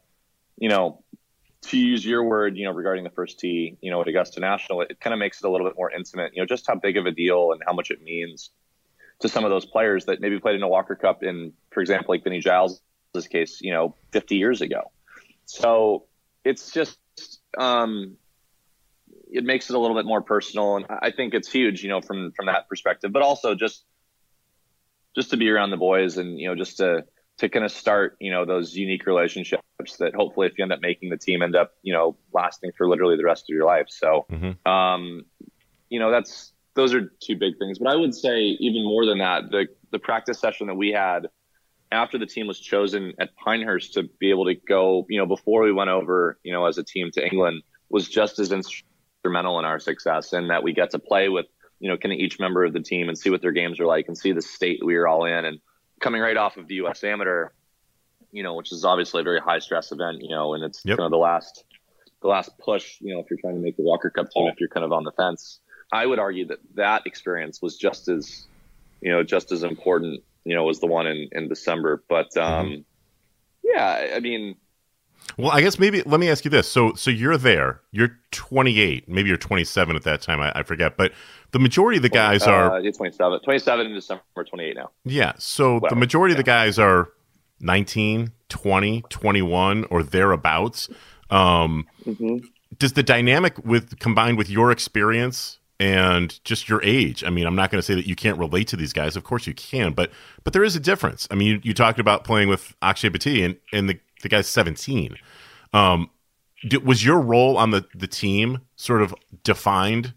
[0.58, 1.02] you know.
[1.70, 4.82] To use your word, you know, regarding the first tee, you know, at Augusta National,
[4.82, 6.36] it, it kind of makes it a little bit more intimate.
[6.36, 8.52] You know, just how big of a deal and how much it means
[9.22, 12.14] to some of those players that maybe played in a Walker Cup in, for example,
[12.14, 12.82] like Vinny Giles'
[13.32, 14.92] case, you know, 50 years ago.
[15.46, 16.04] So
[16.44, 17.00] it's just,
[17.58, 18.18] um,
[19.32, 22.02] it makes it a little bit more personal, and I think it's huge, you know,
[22.02, 23.12] from from that perspective.
[23.12, 23.86] But also just
[25.16, 27.06] just to be around the boys, and you know, just to
[27.38, 29.62] to kind of start, you know, those unique relationships
[30.00, 32.88] that hopefully, if you end up making the team, end up, you know, lasting for
[32.88, 33.88] literally the rest of your life.
[33.90, 34.66] So, Mhm.
[34.66, 35.26] um,
[35.90, 37.80] you know, that's those are two big things.
[37.80, 41.28] But I would say even more than that, the the practice session that we had
[41.96, 45.64] after the team was chosen at Pinehurst to be able to go, you know, before
[45.64, 49.66] we went over, you know, as a team to England was just as instrumental in
[49.66, 51.46] our success and that we get to play with,
[51.80, 53.86] you know, kind of each member of the team and see what their games are
[53.86, 55.60] like and see the state we were all in and
[56.02, 57.50] coming right off of the US Amateur,
[58.32, 60.98] you know, which is obviously a very high stress event, you know, and it's Yep.
[60.98, 61.64] kind of the last
[62.22, 64.60] the last push, you know, if you're trying to make the Walker Cup team, if
[64.60, 65.60] you're kind of on the fence.
[65.94, 68.48] I would argue that that experience was just as,
[69.02, 72.04] you know, just as important, you know, was the one in, in December.
[72.08, 72.86] But, um,
[73.64, 74.56] yeah, I mean,
[75.38, 76.68] Well, I guess maybe let me ask you this.
[76.72, 77.82] So, so you're there.
[77.92, 79.10] You're 28.
[79.10, 80.40] Maybe you're 27 at that time.
[80.40, 80.98] I, I forget.
[80.98, 81.12] But
[81.52, 84.92] the majority of the guys are uh, yeah, 27, 27 in December, 28 now.
[85.04, 85.34] Yeah.
[85.38, 87.10] So the Well, majority of the guys are
[87.60, 90.90] 19, 20, 21 or thereabouts.
[91.30, 91.88] Um,
[92.78, 97.24] Does the dynamic with combined with your experience and just your age?
[97.24, 99.16] I mean, I'm not going to say that you can't relate to these guys.
[99.16, 100.12] Of course you can, but
[100.44, 101.28] but there is a difference.
[101.32, 104.48] I mean, you, you talked about playing with Akshay Bhatia and and the the guy's
[104.48, 105.18] 17.
[105.74, 106.10] Um,
[106.68, 110.14] did, was your role on the the team sort of defined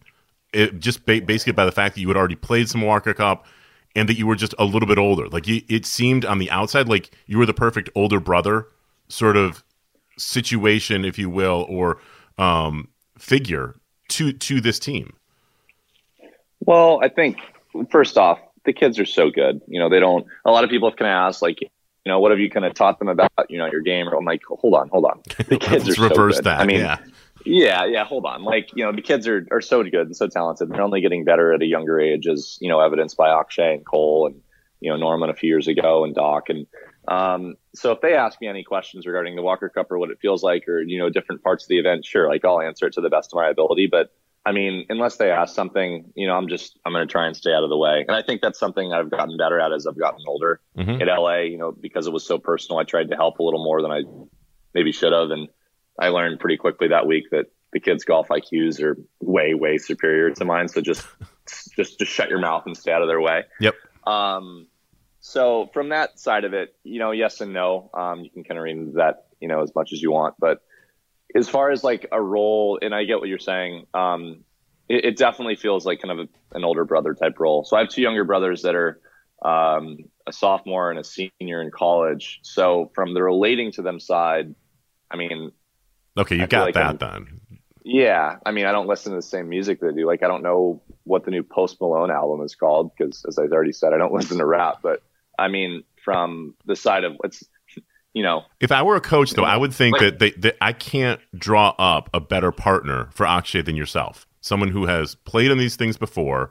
[0.53, 3.47] it, just ba- basically by the fact that you had already played some Walker Cup
[3.95, 5.29] and that you were just a little bit older.
[5.29, 8.69] Like you, it seemed on the outside like you were the perfect older brother
[9.09, 9.63] sort of
[10.17, 11.99] situation, if you will, or
[12.39, 13.75] um, figure
[14.09, 15.15] to to this team.
[16.61, 17.39] Well, I think
[17.91, 19.63] first off, the kids are so good.
[19.67, 20.27] You know, they don't.
[20.45, 21.69] A lot of people have kind of asked, like, you
[22.07, 24.09] know, what have you kind of taught them about, you know, your game?
[24.09, 25.23] Or I'm like, hold on, hold on.
[25.37, 26.45] The kids Let's are so reverse good.
[26.45, 26.61] that.
[26.61, 26.99] I mean, yeah,
[27.45, 28.05] yeah, yeah.
[28.05, 30.71] Hold on, like, you know, the kids are are so good and so talented.
[30.71, 33.87] They're only getting better at a younger age, as you know, evidenced by Akshay and
[33.87, 34.41] Cole and
[34.81, 36.67] you know Norman a few years ago and Doc and.
[37.07, 40.19] Um, so if they ask me any questions regarding the Walker Cup or what it
[40.21, 42.93] feels like, or you know, different parts of the event, sure, like I'll answer it
[42.95, 43.89] to the best of my ability.
[43.91, 44.13] But
[44.49, 47.37] I mean, unless they ask something, you know, I'm just I'm going to try and
[47.37, 48.03] stay out of the way.
[48.09, 50.63] And I think that's something I've gotten better at as I've gotten older.
[50.75, 51.03] Mhm.
[51.03, 53.63] At LA, you know, because it was so personal, I tried to help a little
[53.63, 54.05] more than I
[54.73, 55.49] maybe should have, and
[55.99, 60.31] I learned pretty quickly that week that the kids' golf IQs are way way superior
[60.31, 60.69] to mine.
[60.69, 61.07] So just
[61.77, 63.45] just just shut your mouth and stay out of their way.
[63.61, 63.75] Yep.
[64.07, 64.67] Um,
[65.21, 67.91] so from that side of it, you know, yes and no.
[67.93, 70.37] Um, you can kind of read that, you know, as much as you want.
[70.39, 70.63] But
[71.35, 74.45] as far as like a role, and I get what you're saying, um,
[74.89, 77.65] it, it definitely feels like kind of a, an older brother type role.
[77.65, 79.01] So I have two younger brothers that are
[79.45, 82.41] um, a sophomore and a senior in college.
[82.43, 84.55] So from the relating to them side,
[85.11, 85.53] I mean,
[86.17, 87.41] Okay, you I got like that I'm- done.
[87.85, 90.07] yeah, I mean, I don't listen to the same music they do.
[90.07, 93.53] Like, I don't know what the new Post Malone album is called because, as I've
[93.53, 94.79] already said, I don't listen to rap.
[94.83, 95.03] But
[95.39, 97.45] I mean, from the side of it's,
[98.19, 100.57] you know, If I were a coach, though, I would think Like- that, they, that
[100.61, 104.27] I can't draw up a better partner for Akshay than yourself.
[104.41, 106.51] Someone who has played in these things before.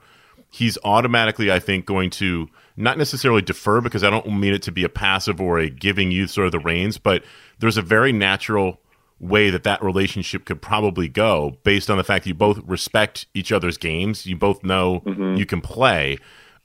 [0.49, 4.71] He's automatically, I think, going to not necessarily defer because I don't mean it to
[4.71, 7.21] be a passive or a giving you sort of the reins, but
[7.59, 8.79] there's a very natural
[9.19, 13.25] way that that relationship could probably go based on the fact that you both respect
[13.33, 14.25] each other's games.
[14.25, 15.35] You both know mm-hmm.
[15.35, 16.17] you can play.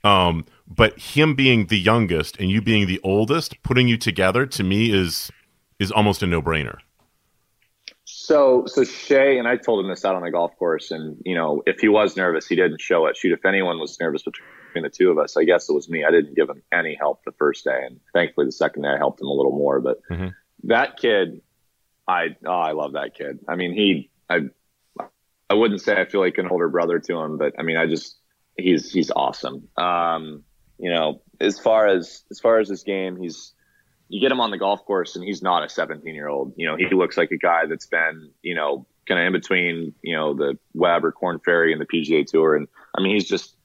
[0.05, 4.63] Um, but him being the youngest and you being the oldest, putting you together to
[4.63, 5.31] me is
[5.79, 6.77] is almost a no brainer.
[8.05, 11.35] So, so Shea and I told him this out on the golf course, and you
[11.35, 13.17] know, if he was nervous, he didn't show it.
[13.17, 16.05] Shoot, if anyone was nervous between the two of us, I guess it was me.
[16.05, 18.97] I didn't give him any help the first day, and thankfully the second day I
[18.97, 19.81] helped him a little more.
[19.81, 20.27] But mm-hmm.
[20.65, 21.41] that kid,
[22.07, 23.39] I oh, I love that kid.
[23.47, 24.41] I mean, he I
[25.49, 27.87] I wouldn't say I feel like an older brother to him, but I mean, I
[27.87, 28.17] just
[28.57, 29.67] he's he's awesome.
[29.77, 30.43] Um,
[30.83, 33.53] you know, as far as as far as this game, he's
[34.09, 36.53] you get him on the golf course and he's not a 17 year old.
[36.57, 39.95] You know, he looks like a guy that's been, you know, kind of in between,
[40.01, 42.57] you know, the Web or Korn Ferry and the PGA Tour.
[42.57, 43.55] And I mean, he's just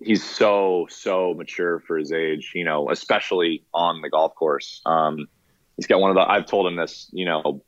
[0.00, 2.50] he's so so mature for his age.
[2.56, 4.82] You know, especially on the golf course.
[4.84, 5.28] Um,
[5.76, 6.28] he's got one of the.
[6.28, 7.08] I've told him this.
[7.12, 7.62] You know,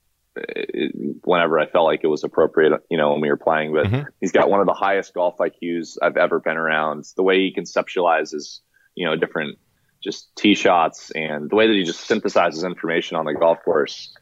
[1.23, 3.73] whenever I felt like it was appropriate, you know, when we were playing.
[3.73, 4.09] But mm-hmm.
[4.21, 7.07] he's got one of the highest golf IQs I've ever been around.
[7.17, 8.61] The way he conceptualizes,
[8.97, 9.59] you know, different
[10.03, 14.15] just tee shots and the way that he just synthesizes information on the golf course.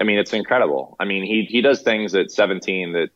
[0.00, 0.96] I mean, it's incredible.
[0.98, 3.10] I mean, he he does things at 17 that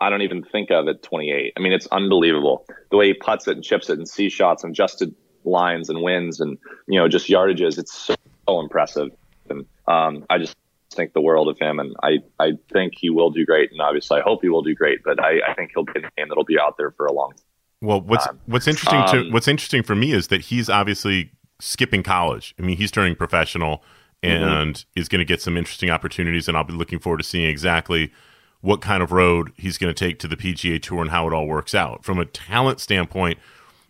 [0.00, 1.54] I don't even think of at 28.
[1.56, 4.62] I mean, it's unbelievable the way he puts it and chips it and sees shots
[4.62, 7.78] and adjusted lines and wins and you know just yardages.
[7.78, 8.14] It's so,
[8.48, 9.10] so impressive,
[9.48, 10.56] and um, I just
[10.92, 14.18] think the world of him, and I, I think he will do great, and obviously
[14.18, 15.02] I hope he will do great.
[15.04, 17.32] But I, I think he'll be a name that'll be out there for a long
[17.32, 17.40] time.
[17.86, 22.02] Well, what's what's interesting um, to what's interesting for me is that he's obviously skipping
[22.02, 22.52] college.
[22.58, 23.84] I mean, he's turning professional
[24.24, 24.44] mm-hmm.
[24.44, 25.00] and mm-hmm.
[25.00, 28.12] is going to get some interesting opportunities, and I'll be looking forward to seeing exactly
[28.60, 31.32] what kind of road he's going to take to the PGA Tour and how it
[31.32, 32.04] all works out.
[32.04, 33.38] From a talent standpoint,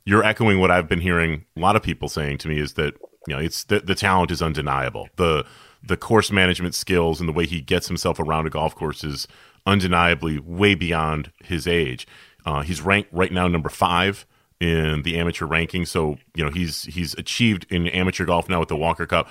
[0.04, 2.94] you're echoing what I've been hearing a lot of people saying to me is that
[3.26, 5.09] you know it's the, the talent is undeniable.
[5.16, 5.46] The
[5.82, 9.26] the course management skills and the way he gets himself around a golf course is
[9.64, 12.06] undeniably way beyond his age.
[12.46, 14.24] Uh, he's ranked right now number five
[14.61, 18.68] in the amateur ranking, so you know he's he's achieved in amateur golf now with
[18.68, 19.28] the Walker Cup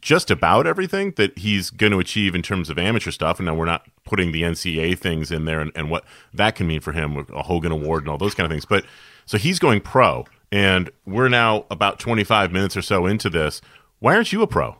[0.00, 3.38] just about everything that he's going to achieve in terms of amateur stuff.
[3.38, 6.66] And now we're not putting the NCAA things in there and, and what that can
[6.66, 8.64] mean for him a Hogan Award and all those kind of things.
[8.64, 8.84] But
[9.26, 13.60] so he's going pro, and we're now about 25 minutes or so into this.
[14.00, 14.76] Why aren't you a pro?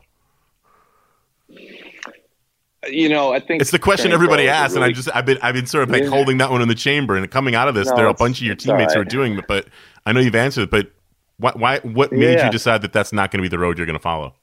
[2.89, 5.37] You know, I think it's the question everybody asks, really, and I just I've been
[5.41, 6.09] I've been sort of like yeah.
[6.09, 8.13] holding that one in the chamber, and coming out of this, no, there are a
[8.13, 8.95] bunch of your teammates right.
[8.95, 9.67] who are doing it, but
[10.05, 10.71] I know you've answered it.
[10.71, 10.91] But
[11.37, 11.51] why?
[11.55, 12.45] why what made yeah.
[12.45, 14.35] you decide that that's not going to be the road you're going to follow?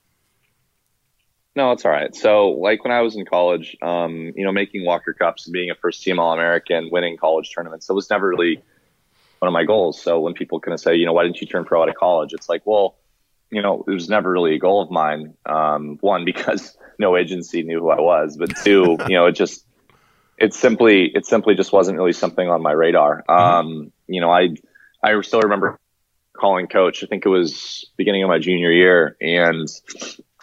[1.56, 2.14] No, it's all right.
[2.14, 5.70] So, like when I was in college, um, you know, making Walker Cups and being
[5.70, 8.62] a first team All American, winning college tournaments, it was never really
[9.40, 10.00] one of my goals.
[10.00, 11.96] So when people kind of say, you know, why didn't you turn pro out of
[11.96, 12.32] college?
[12.32, 12.96] It's like, well,
[13.50, 15.34] you know, it was never really a goal of mine.
[15.46, 19.64] Um, one, because no agency knew who I was, but two, you know, it just,
[20.38, 23.24] it simply, it simply just wasn't really something on my radar.
[23.28, 23.32] Mm-hmm.
[23.32, 24.50] Um, you know, I,
[25.02, 25.78] I still remember
[26.32, 27.02] calling coach.
[27.02, 29.68] I think it was beginning of my junior year, and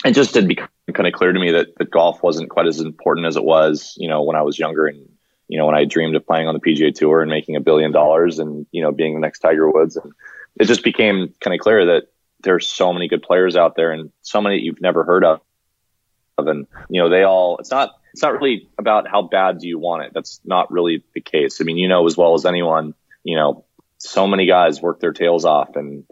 [0.05, 2.79] it just did become kind of clear to me that, that golf wasn't quite as
[2.79, 5.09] important as it was, you know, when I was younger and
[5.47, 7.91] you know when I dreamed of playing on the PGA Tour and making a billion
[7.91, 10.11] dollars and you know being the next Tiger Woods, and
[10.59, 12.07] it just became kind of clear that
[12.43, 15.41] there's so many good players out there and so many that you've never heard of.
[16.37, 19.79] And you know they all it's not it's not really about how bad do you
[19.79, 20.11] want it.
[20.13, 21.59] That's not really the case.
[21.59, 23.65] I mean you know as well as anyone you know
[23.97, 26.03] so many guys work their tails off and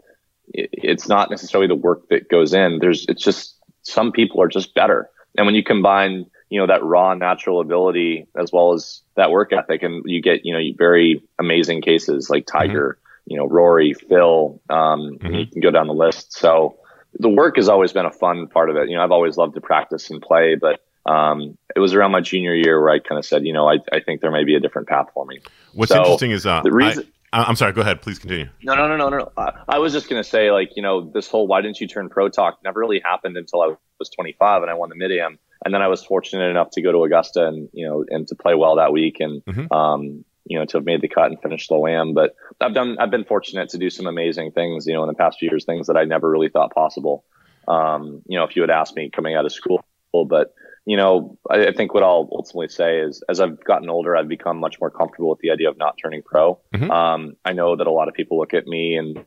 [0.52, 2.80] it, it's not necessarily the work that goes in.
[2.80, 5.08] There's it's just some people are just better.
[5.38, 9.52] And when you combine you know that raw natural ability as well as that work
[9.52, 13.05] ethic and you get you know very amazing cases like tiger mm-hmm.
[13.26, 15.34] You know rory phil um, mm-hmm.
[15.34, 16.78] you can go down the list so
[17.18, 18.88] the work has always been a fun part of it.
[18.88, 22.20] You know, I've always loved to practice and play, but um, it was around my
[22.20, 24.54] junior year where I kind of said, you know, I, I think there may be
[24.54, 25.40] a different path for me.
[25.72, 27.06] What's so interesting is uh, the reason.
[27.32, 27.72] I, am sorry.
[27.72, 28.02] Go ahead.
[28.02, 28.48] Please continue.
[28.62, 29.32] No, no, no, no, no.
[29.36, 31.86] I, I was just going to say, like, you know, this whole "why didn't you
[31.86, 35.12] turn pro" talk never really happened until I was 25 and I won the mid
[35.12, 38.26] am, and then I was fortunate enough to go to Augusta and you know and
[38.28, 39.72] to play well that week, and mm-hmm.
[39.72, 42.14] um, you know, to have made the cut and finished the am.
[42.14, 45.14] But I've done, I've been fortunate to do some amazing things, you know, in the
[45.14, 47.24] past few years, things that I never really thought possible.
[47.68, 50.54] Um, you know, if you had asked me coming out of school, but
[50.86, 54.28] you know, I, I, think what I'll ultimately say is, as I've gotten older, I've
[54.28, 56.60] become much more comfortable with the idea of not turning pro.
[56.72, 56.90] Mm-hmm.
[56.90, 59.24] Um, I know that a lot of people look at me and,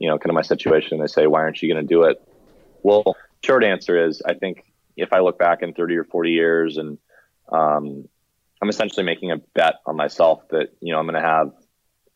[0.00, 2.04] you know, kind of my situation and they say, why aren't you going to do
[2.04, 2.26] it?
[2.82, 4.64] Well, short answer is, I think
[4.96, 6.96] if I look back in 30 or 40 years and,
[7.52, 8.08] um,
[8.60, 11.52] I'm essentially making a bet on myself that, you know, I'm going to have,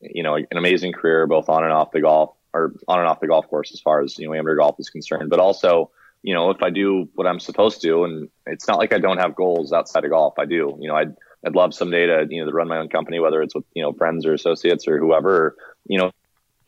[0.01, 3.21] you know, an amazing career both on and off the golf or on and off
[3.21, 5.91] the golf course as far as, you know, amateur golf is concerned, but also
[6.23, 9.19] you know, if I do what I'm supposed to, and it's not like I don't
[9.19, 10.35] have goals outside of golf.
[10.39, 10.77] I do.
[10.81, 13.43] You know, I'd I'd love someday to you know to run my own company, whether
[13.43, 15.57] it's with you know friends or associates or whoever.
[15.87, 16.13] You know,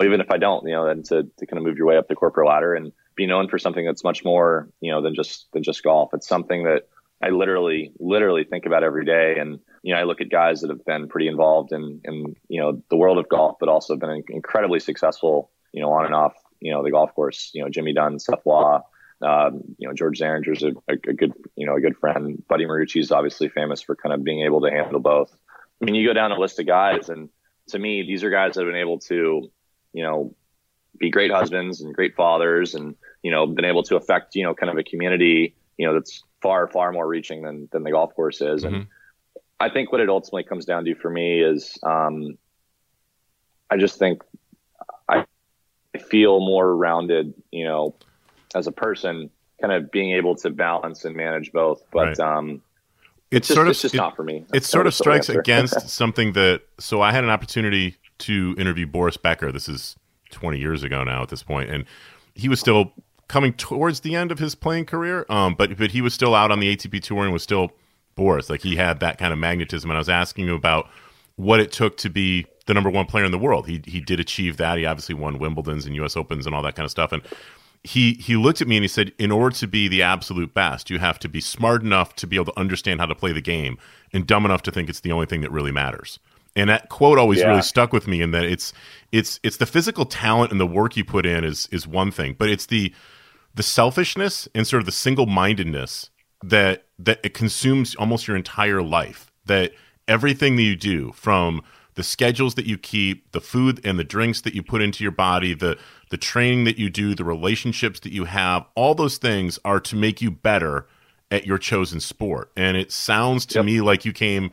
[0.03, 2.09] even if I don't, you know, then to to kind of move your way up
[2.09, 5.51] the corporate ladder and be known for something that's much more you know than just
[5.53, 6.11] than just golf.
[6.15, 6.89] It's something that
[7.25, 10.71] I literally literally think about every day and you know, I look at guys that
[10.71, 14.23] have been pretty involved in, in, you know, the world of golf, but also been
[14.31, 17.93] incredibly successful, you know, on and off, you know, the golf course, you know, Jimmy
[17.93, 18.81] Dunne, Seth Waugh,
[19.21, 22.43] um, you know, George Zahringer's a, a, a, good, you know, a good friend.
[22.49, 25.37] Buddy Marucci is obviously famous for kind of being able to handle both.
[25.83, 27.29] I mean, you go down a list of guys, and
[27.69, 29.51] to me, these are guys that have been able to,
[29.93, 30.35] you know,
[30.99, 34.55] be great husbands and great fathers, and you know, been able to affect, you know,
[34.55, 38.15] kind of a community, you know, that's far, far more reaching than than the golf
[38.15, 38.75] course is, mm-hmm.
[38.75, 38.87] and
[39.59, 42.37] I think what it ultimately comes down to for me is um,
[43.71, 44.23] I just think
[45.09, 45.25] I
[45.99, 47.95] feel more rounded, you know,
[48.55, 49.31] as a person,
[49.61, 51.83] kind of being able to balance and manage both.
[51.93, 52.21] But right.
[52.21, 52.63] um,
[53.31, 54.45] it's, it's just, sort of it's just it, not for me.
[54.51, 56.63] That's it sort of strikes against something that.
[56.79, 59.51] So I had an opportunity to interview Boris Becker.
[59.51, 59.97] This is
[60.31, 61.85] 20 years ago now at this point, and
[62.35, 62.93] he was still
[63.29, 65.27] coming towards the end of his playing career.
[65.29, 67.73] Um, but but he was still out on the ATP tour and was still
[68.15, 68.51] Boris.
[68.51, 69.91] Like he had that kind of magnetism.
[69.91, 70.89] And I was asking him about
[71.37, 73.67] what it took to be the number one player in the world.
[73.67, 74.79] He he did achieve that.
[74.79, 76.17] He obviously won Wimbledon's and U.S.
[76.17, 77.13] Opens and all that kind of stuff.
[77.13, 77.23] And
[77.83, 80.91] he he looked at me and he said, in order to be the absolute best,
[80.91, 83.43] you have to be smart enough to be able to understand how to play the
[83.43, 83.79] game
[84.13, 86.19] and dumb enough to think it's the only thing that really matters.
[86.57, 87.49] And that quote always yeah.
[87.49, 88.73] really stuck with me in that it's
[89.13, 92.37] it's it's the physical talent and the work you put in is is one thing,
[92.39, 92.95] but it's the
[93.55, 96.11] the selfishness and sort of the single mindedness
[96.43, 99.31] that that it consumes almost your entire life.
[99.47, 99.73] That
[100.09, 101.63] everything that you do, from
[101.95, 105.13] the schedules that you keep, the food and the drinks that you put into your
[105.13, 105.79] body, the
[106.11, 109.97] the training that you do, the relationships that you have, all those things are to
[109.97, 110.87] make you better
[111.31, 112.51] at your chosen sport.
[112.57, 113.67] And it sounds to yep.
[113.67, 114.51] me like you came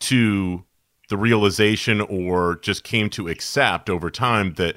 [0.00, 0.64] to
[1.08, 4.76] the realization or just came to accept over time that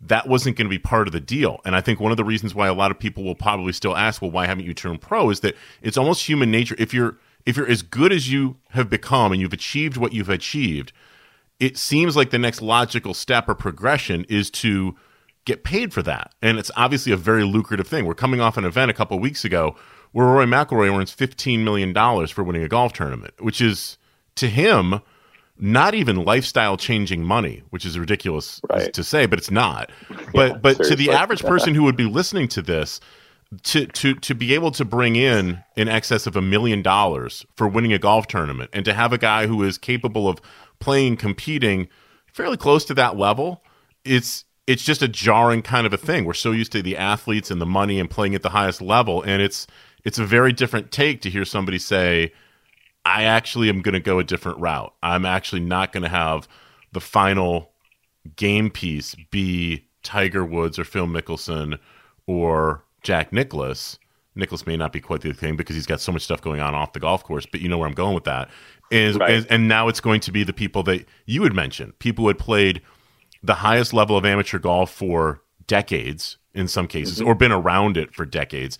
[0.00, 1.60] that wasn't going to be part of the deal.
[1.64, 3.96] And I think one of the reasons why a lot of people will probably still
[3.96, 6.76] ask, well, why haven't you turned pro is that it's almost human nature.
[6.78, 10.28] If you're if you're as good as you have become and you've achieved what you've
[10.28, 10.92] achieved,
[11.58, 14.94] it seems like the next logical step or progression is to
[15.44, 16.34] get paid for that.
[16.42, 18.04] And it's obviously a very lucrative thing.
[18.04, 19.76] We're coming off an event a couple weeks ago
[20.12, 21.94] where Rory McIlroy earns $15 million
[22.28, 23.98] for winning a golf tournament, which is
[24.36, 25.00] to him–
[25.58, 28.92] not even lifestyle changing money, which is ridiculous right.
[28.92, 29.90] to say, but it's not.
[30.32, 30.96] But yeah, but seriously.
[30.96, 33.00] to the average person who would be listening to this,
[33.62, 37.66] to to to be able to bring in in excess of a million dollars for
[37.66, 40.40] winning a golf tournament, and to have a guy who is capable of
[40.80, 41.88] playing, competing
[42.32, 43.64] fairly close to that level,
[44.04, 46.26] it's it's just a jarring kind of a thing.
[46.26, 49.22] We're so used to the athletes and the money and playing at the highest level,
[49.22, 49.66] and it's
[50.04, 52.32] it's a very different take to hear somebody say
[53.08, 54.92] I actually am going to go a different route.
[55.02, 56.46] I'm actually not going to have
[56.92, 57.72] the final
[58.36, 61.78] game piece be Tiger Woods or Phil Mickelson
[62.26, 63.98] or Jack Nicklaus.
[64.34, 66.74] Nicholas may not be quite the thing because he's got so much stuff going on
[66.74, 68.50] off the golf course, but you know where I'm going with that.
[68.90, 69.30] Is, right.
[69.30, 72.28] is and now it's going to be the people that you had mentioned, people who
[72.28, 72.82] had played
[73.42, 77.28] the highest level of amateur golf for decades in some cases, mm-hmm.
[77.28, 78.78] or been around it for decades,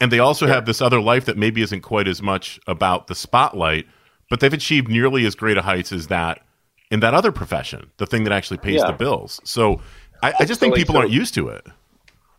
[0.00, 3.14] and they also have this other life that maybe isn't quite as much about the
[3.14, 3.86] spotlight,
[4.28, 6.42] but they've achieved nearly as great a heights as that
[6.90, 8.90] in that other profession, the thing that actually pays yeah.
[8.90, 9.40] the bills.
[9.44, 9.80] So
[10.22, 11.66] I, I just so think like, people so, aren't used to it.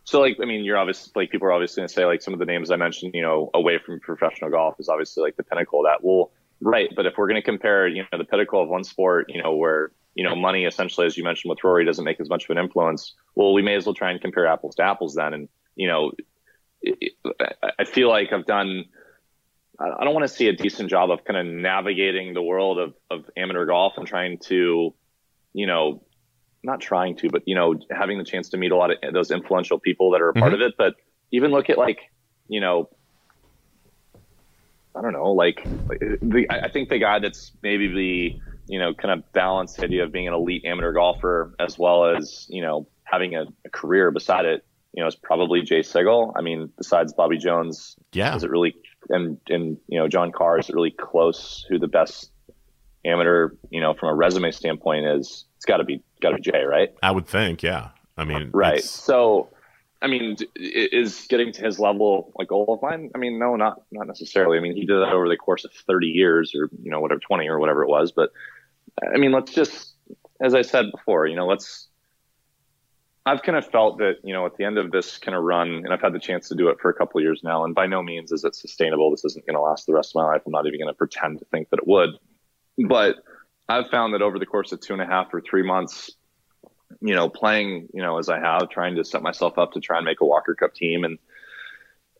[0.04, 2.32] So like, I mean, you're obviously like people are obviously going to say like some
[2.32, 5.42] of the names I mentioned, you know, away from professional golf is obviously like the
[5.42, 6.02] pinnacle of that.
[6.02, 9.26] Well, right, but if we're going to compare, you know, the pinnacle of one sport,
[9.28, 12.28] you know, where you know money essentially, as you mentioned with Rory, doesn't make as
[12.28, 13.14] much of an influence.
[13.34, 16.12] Well, we may as well try and compare apples to apples then, and you know,
[16.84, 18.84] I feel like I've done.
[19.80, 22.94] I don't want to see a decent job of kind of navigating the world of,
[23.10, 24.92] of amateur golf and trying to,
[25.52, 26.02] you know,
[26.64, 29.30] not trying to, but you know, having the chance to meet a lot of those
[29.30, 30.62] influential people that are a part mm-hmm.
[30.62, 30.74] of it.
[30.76, 30.94] But
[31.30, 32.00] even look at like,
[32.48, 32.88] you know,
[34.96, 39.12] I don't know, like the, I think the guy that's maybe the, you know, kind
[39.12, 43.36] of balanced idea of being an elite amateur golfer as well as, you know, having
[43.36, 44.66] a, a career beside it
[44.98, 46.32] you know, it's probably Jay Sigel.
[46.36, 48.74] I mean, besides Bobby Jones, yeah, is it really
[49.08, 51.64] and and you know John Carr is it really close?
[51.68, 52.32] Who the best
[53.04, 55.44] amateur, you know, from a resume standpoint is?
[55.54, 56.88] It's got to be got to be Jay, right?
[57.00, 57.90] I would think, yeah.
[58.16, 58.82] I mean, right.
[58.82, 59.50] So,
[60.02, 63.12] I mean, is getting to his level a goal of mine?
[63.14, 64.58] I mean, no, not not necessarily.
[64.58, 67.20] I mean, he did that over the course of 30 years, or you know, whatever,
[67.20, 68.10] 20 or whatever it was.
[68.10, 68.32] But
[69.00, 69.94] I mean, let's just,
[70.42, 71.87] as I said before, you know, let's
[73.28, 75.68] I've kind of felt that, you know, at the end of this kind of run,
[75.68, 77.74] and I've had the chance to do it for a couple of years now, and
[77.74, 79.10] by no means is it sustainable.
[79.10, 80.42] This isn't going to last the rest of my life.
[80.46, 82.10] I'm not even going to pretend to think that it would.
[82.88, 83.16] But
[83.68, 86.10] I've found that over the course of two and a half or three months,
[87.02, 89.98] you know, playing, you know, as I have, trying to set myself up to try
[89.98, 91.04] and make a Walker Cup team.
[91.04, 91.18] And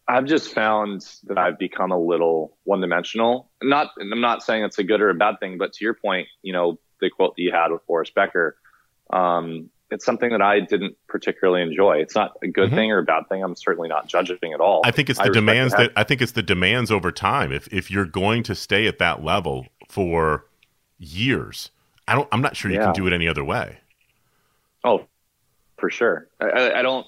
[0.07, 3.51] I've just found that I've become a little one dimensional.
[3.63, 6.29] Not, I'm not saying it's a good or a bad thing, but to your point,
[6.43, 8.59] you know, the quote that you had with Boris Becker,
[9.11, 11.99] um, it's something that I didn't particularly enjoy.
[11.99, 12.76] It's not a good mm-hmm.
[12.76, 13.43] thing or a bad thing.
[13.43, 14.82] I'm certainly not judging at all.
[14.84, 17.53] I think it's the demands that I think it's the demands over time.
[17.53, 20.47] If if you're going to stay at that level for
[20.99, 21.70] years,
[22.07, 22.28] I don't.
[22.32, 22.84] I'm not sure you yeah.
[22.84, 23.78] can do it any other way.
[24.84, 25.07] Oh,
[25.78, 26.28] for sure.
[26.41, 27.07] I, I, don't.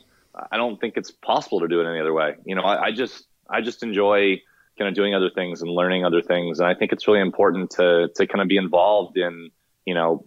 [0.51, 2.35] I don't think it's possible to do it any other way.
[2.45, 4.41] You know, I, I just I just enjoy
[4.79, 7.71] kind of doing other things and learning other things, and I think it's really important
[7.73, 9.51] to to kind of be involved in
[9.85, 10.25] you know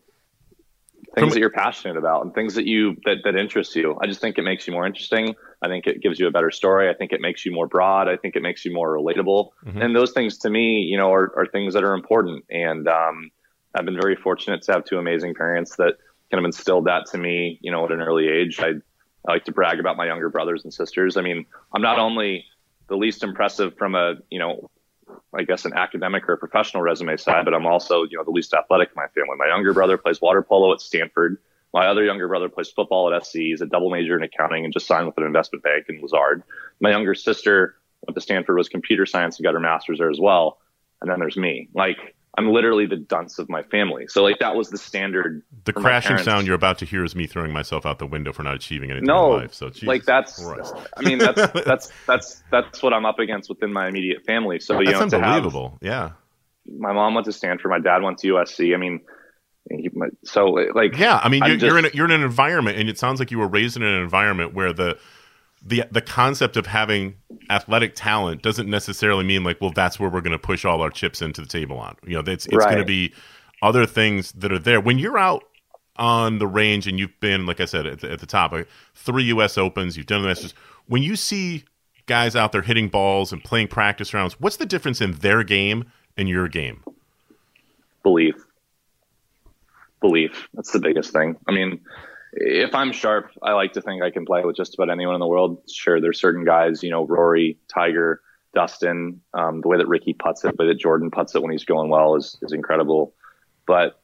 [1.15, 3.97] things From, that you're passionate about and things that you that, that interest you.
[4.01, 5.35] I just think it makes you more interesting.
[5.61, 6.89] I think it gives you a better story.
[6.89, 8.07] I think it makes you more broad.
[8.07, 9.49] I think it makes you more relatable.
[9.65, 9.81] Mm-hmm.
[9.81, 12.43] And those things to me, you know, are, are things that are important.
[12.49, 13.29] And um,
[13.75, 15.93] I've been very fortunate to have two amazing parents that
[16.31, 18.59] kind of instilled that to me, you know, at an early age.
[18.59, 18.71] I,
[19.27, 21.15] I like to brag about my younger brothers and sisters.
[21.15, 22.45] I mean, I'm not only
[22.89, 24.69] the least impressive from a, you know,
[25.35, 28.31] I guess an academic or a professional resume side, but I'm also, you know, the
[28.31, 29.35] least athletic in my family.
[29.37, 31.37] My younger brother plays water polo at Stanford.
[31.73, 33.33] My other younger brother plays football at SC.
[33.33, 36.43] He's a double major in accounting and just signed with an investment bank in Lazard.
[36.79, 37.75] My younger sister
[38.05, 40.59] went to Stanford, was computer science and got her master's there as well.
[41.01, 41.69] And then there's me.
[41.73, 44.07] Like, I'm literally the dunce of my family.
[44.07, 45.43] So like that was the standard.
[45.65, 48.41] The crashing sound you're about to hear is me throwing myself out the window for
[48.41, 49.53] not achieving anything no, in life.
[49.53, 50.43] So Jesus like that's.
[50.43, 50.73] Christ.
[50.97, 54.59] I mean that's that's that's that's what I'm up against within my immediate family.
[54.59, 55.69] So you that's know, unbelievable.
[55.69, 56.11] Have, yeah.
[56.65, 57.69] My mom went to Stanford.
[57.69, 58.73] My dad went to USC.
[58.73, 59.01] I mean,
[60.23, 61.19] so like yeah.
[61.23, 63.29] I mean, you're, just, you're in a, you're in an environment, and it sounds like
[63.31, 64.97] you were raised in an environment where the
[65.65, 67.15] the the concept of having
[67.49, 70.89] athletic talent doesn't necessarily mean like well that's where we're going to push all our
[70.89, 71.95] chips into the table on.
[72.05, 72.65] You know it's it's right.
[72.65, 73.13] going to be
[73.61, 74.81] other things that are there.
[74.81, 75.43] When you're out
[75.95, 78.67] on the range and you've been like i said at the, at the top like
[78.95, 80.55] three us opens you've done the masters
[80.87, 81.63] when you see
[82.07, 85.85] guys out there hitting balls and playing practice rounds what's the difference in their game
[86.17, 86.83] and your game?
[88.03, 88.35] Belief.
[90.01, 90.47] Belief.
[90.53, 91.37] That's the biggest thing.
[91.47, 91.79] I mean
[92.35, 95.19] if I'm sharp, I like to think I can play with just about anyone in
[95.19, 95.61] the world.
[95.69, 98.21] Sure, there's certain guys, you know, Rory, Tiger,
[98.53, 101.51] Dustin, um, the way that Rickie puts it, the way that Jordan puts it when
[101.51, 103.13] he's going well is, is incredible.
[103.65, 103.99] But,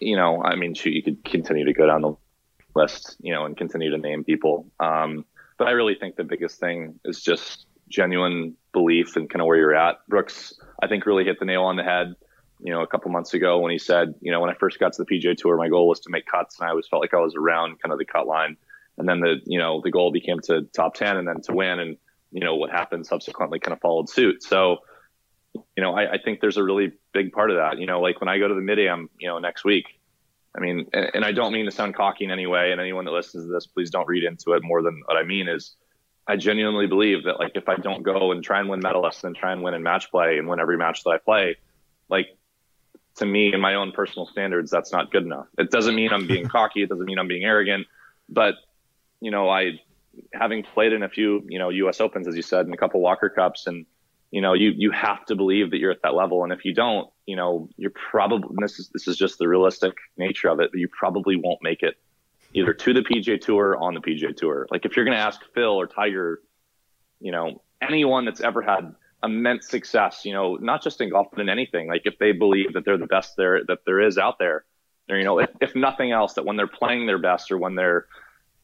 [0.00, 2.14] you know, I mean, shoot, you could continue to go down the
[2.74, 4.66] list, you know, and continue to name people.
[4.80, 5.24] Um,
[5.56, 9.56] but I really think the biggest thing is just genuine belief and kind of where
[9.56, 10.06] you're at.
[10.08, 12.14] Brooks, I think, really hit the nail on the head
[12.60, 14.92] you know, a couple months ago when he said, you know, when I first got
[14.94, 17.14] to the PGA Tour, my goal was to make cuts, and I always felt like
[17.14, 18.56] I was around kind of the cut line.
[18.96, 21.78] And then the, you know, the goal became to top ten, and then to win,
[21.78, 21.96] and
[22.32, 24.42] you know what happened subsequently kind of followed suit.
[24.42, 24.78] So,
[25.54, 27.78] you know, I, I think there's a really big part of that.
[27.78, 29.86] You know, like when I go to the mid am, you know, next week.
[30.56, 33.04] I mean, and, and I don't mean to sound cocky in any way, and anyone
[33.04, 35.76] that listens to this, please don't read into it more than what I mean is.
[36.30, 39.34] I genuinely believe that like if I don't go and try and win medalists and
[39.34, 41.56] try and win in match play and win every match that I play,
[42.10, 42.26] like
[43.16, 45.46] to me and my own personal standards, that's not good enough.
[45.58, 46.82] It doesn't mean I'm being cocky.
[46.82, 47.86] It doesn't mean I'm being arrogant.
[48.28, 48.54] But,
[49.20, 49.80] you know, I,
[50.32, 52.00] having played in a few, you know, U.S.
[52.00, 53.86] Opens, as you said, and a couple Walker Cups, and,
[54.30, 56.44] you know, you, you have to believe that you're at that level.
[56.44, 59.94] And if you don't, you know, you're probably, this is, this is just the realistic
[60.16, 61.96] nature of it, but you probably won't make it
[62.54, 64.66] either to the PGA Tour or on the PGA Tour.
[64.70, 66.40] Like if you're going to ask Phil or Tiger,
[67.20, 71.40] you know, anyone that's ever had immense success, you know, not just in golf, but
[71.40, 71.88] in anything.
[71.88, 74.64] Like if they believe that they're the best there, that there is out there,
[75.10, 77.74] or, you know, if, if nothing else, that when they're playing their best or when
[77.74, 78.06] they're,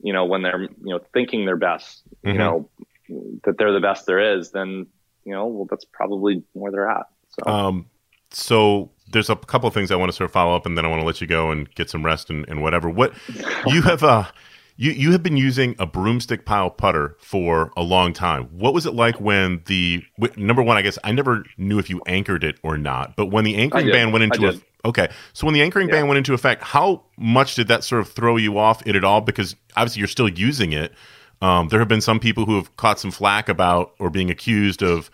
[0.03, 2.29] you know, when they're, you know, thinking their best, mm-hmm.
[2.29, 2.69] you know,
[3.45, 4.87] that they're the best there is, then,
[5.25, 7.07] you know, well, that's probably where they're at.
[7.29, 7.87] So, um,
[8.31, 10.85] so there's a couple of things I want to sort of follow up and then
[10.85, 12.89] I want to let you go and get some rest and, and whatever.
[12.89, 13.15] What
[13.67, 14.25] you have, uh,
[14.77, 18.45] you you have been using a broomstick pile putter for a long time.
[18.47, 20.05] What was it like when the
[20.37, 20.77] number one?
[20.77, 23.89] I guess I never knew if you anchored it or not, but when the anchoring
[23.89, 25.97] ban went into a, okay, so when the anchoring yeah.
[25.97, 29.05] ban went into effect, how much did that sort of throw you off it at
[29.05, 29.21] all?
[29.21, 30.93] Because obviously you're still using it.
[31.41, 34.83] Um, there have been some people who have caught some flack about or being accused
[34.83, 35.11] of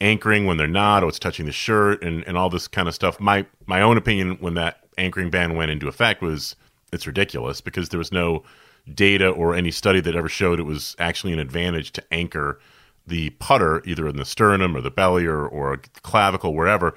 [0.00, 2.94] anchoring when they're not, or it's touching the shirt and, and all this kind of
[2.94, 3.20] stuff.
[3.20, 6.56] My my own opinion when that anchoring ban went into effect was
[6.92, 8.44] it's ridiculous because there was no
[8.92, 12.60] data or any study that ever showed it was actually an advantage to anchor
[13.06, 16.94] the putter either in the sternum or the belly or, or clavicle, wherever.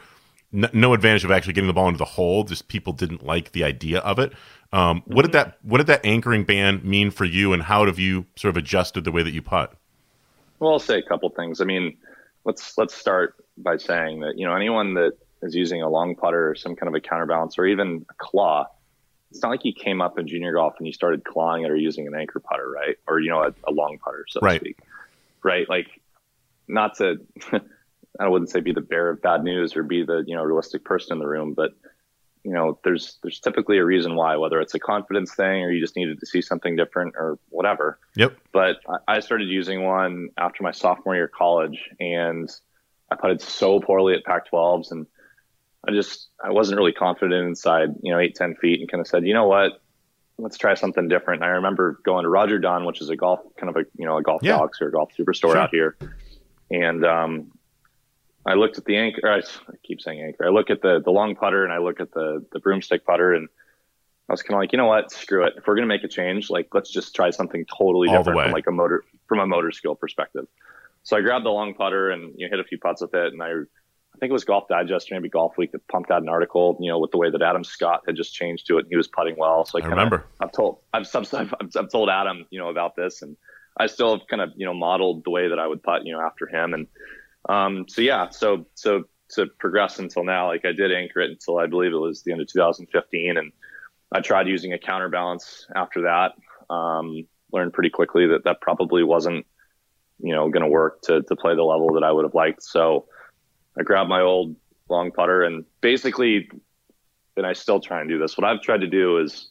[0.54, 2.44] n- no advantage of actually getting the ball into the hole.
[2.44, 4.34] Just people didn't like the idea of it.
[4.74, 8.00] Um, what did that What did that anchoring band mean for you, and how have
[8.00, 9.74] you sort of adjusted the way that you putt?
[10.60, 11.62] Well, I'll say a couple things.
[11.62, 11.98] I mean,
[12.44, 16.50] let's let's start by saying that you know anyone that is using a long putter
[16.50, 18.68] or some kind of a counterbalance or even a claw,
[19.32, 21.76] it's not like you came up in junior golf and you started clawing it or
[21.76, 22.98] using an anchor putter, right?
[23.08, 24.54] Or you know a, a long putter, so right.
[24.54, 24.80] to speak,
[25.44, 25.68] right?
[25.70, 25.88] Like,
[26.68, 27.18] not to
[28.20, 30.84] I wouldn't say be the bearer of bad news or be the you know realistic
[30.84, 31.74] person in the room, but
[32.48, 35.82] you know, there's there's typically a reason why, whether it's a confidence thing or you
[35.82, 38.00] just needed to see something different or whatever.
[38.16, 38.38] Yep.
[38.54, 42.50] But I started using one after my sophomore year of college, and
[43.12, 45.08] I putted so poorly at Pac-12s, and
[45.88, 49.08] I just I wasn't really confident inside, you know, eight ten feet, and kind of
[49.08, 49.82] said, you know what,
[50.38, 51.42] let's try something different.
[51.42, 54.06] And I remember going to Roger Dunn, which is a golf kind of a you
[54.06, 54.60] know a golf yeah.
[54.60, 55.58] or a golf superstore sure.
[55.58, 55.98] out here,
[56.70, 57.52] and um,
[58.46, 59.30] I looked at the anchor.
[59.30, 59.42] I
[59.84, 60.46] keep saying anchor.
[60.46, 63.34] I look at the the long putter and I look at the the broomstick putter,
[63.34, 63.50] and
[64.30, 65.54] I was kind of like, you know what, screw it.
[65.58, 68.52] If we're gonna make a change, like let's just try something totally All different from
[68.52, 70.48] like a motor from a motor skill perspective.
[71.04, 73.34] So I grabbed the long putter and you know, hit a few putts with it,
[73.34, 73.54] and I
[74.18, 76.76] I think it was Golf Digest or maybe Golf Week that pumped out an article,
[76.82, 78.98] you know, with the way that Adam Scott had just changed to it and he
[78.98, 79.64] was putting well.
[79.64, 80.26] So I, I kinda, remember.
[80.40, 83.38] I've told I've, I've, I've told Adam, you know, about this, and
[83.78, 86.14] I still have kind of you know modeled the way that I would putt, you
[86.14, 86.88] know, after him, and
[87.48, 89.04] um, so yeah, so so
[89.36, 92.32] to progress until now, like I did anchor it until I believe it was the
[92.32, 93.52] end of 2015, and
[94.12, 96.34] I tried using a counterbalance after that.
[96.74, 99.46] Um, learned pretty quickly that that probably wasn't,
[100.20, 102.64] you know, going to work to to play the level that I would have liked.
[102.64, 103.06] So
[103.80, 104.56] I grabbed my old
[104.90, 106.50] long putter and basically,
[107.36, 108.38] and I still try and do this.
[108.38, 109.50] What I've tried to do is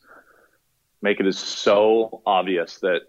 [1.02, 3.02] make it as so obvious that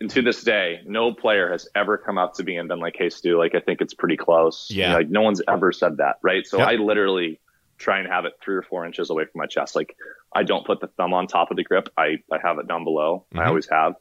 [0.00, 2.96] and to this day, no player has ever come up to me and been like,
[2.96, 5.72] "Hey, Stu, like I think it's pretty close." Yeah, you know, like no one's ever
[5.72, 6.46] said that, right?
[6.46, 6.68] So yep.
[6.68, 7.38] I literally
[7.76, 9.76] try and have it three or four inches away from my chest.
[9.76, 9.96] Like
[10.34, 11.90] I don't put the thumb on top of the grip.
[11.98, 13.26] I I have it down below.
[13.28, 13.40] Mm-hmm.
[13.40, 13.94] I always have,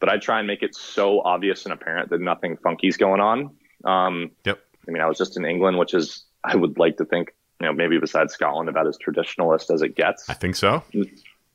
[0.00, 3.50] but I try and make it so obvious and apparent that nothing funky's going on.
[3.84, 4.60] Um, yep.
[4.88, 7.66] I mean, I was just in England, which is I would like to think, you
[7.66, 10.28] know, maybe besides Scotland, about as traditionalist as it gets.
[10.28, 10.82] I think so.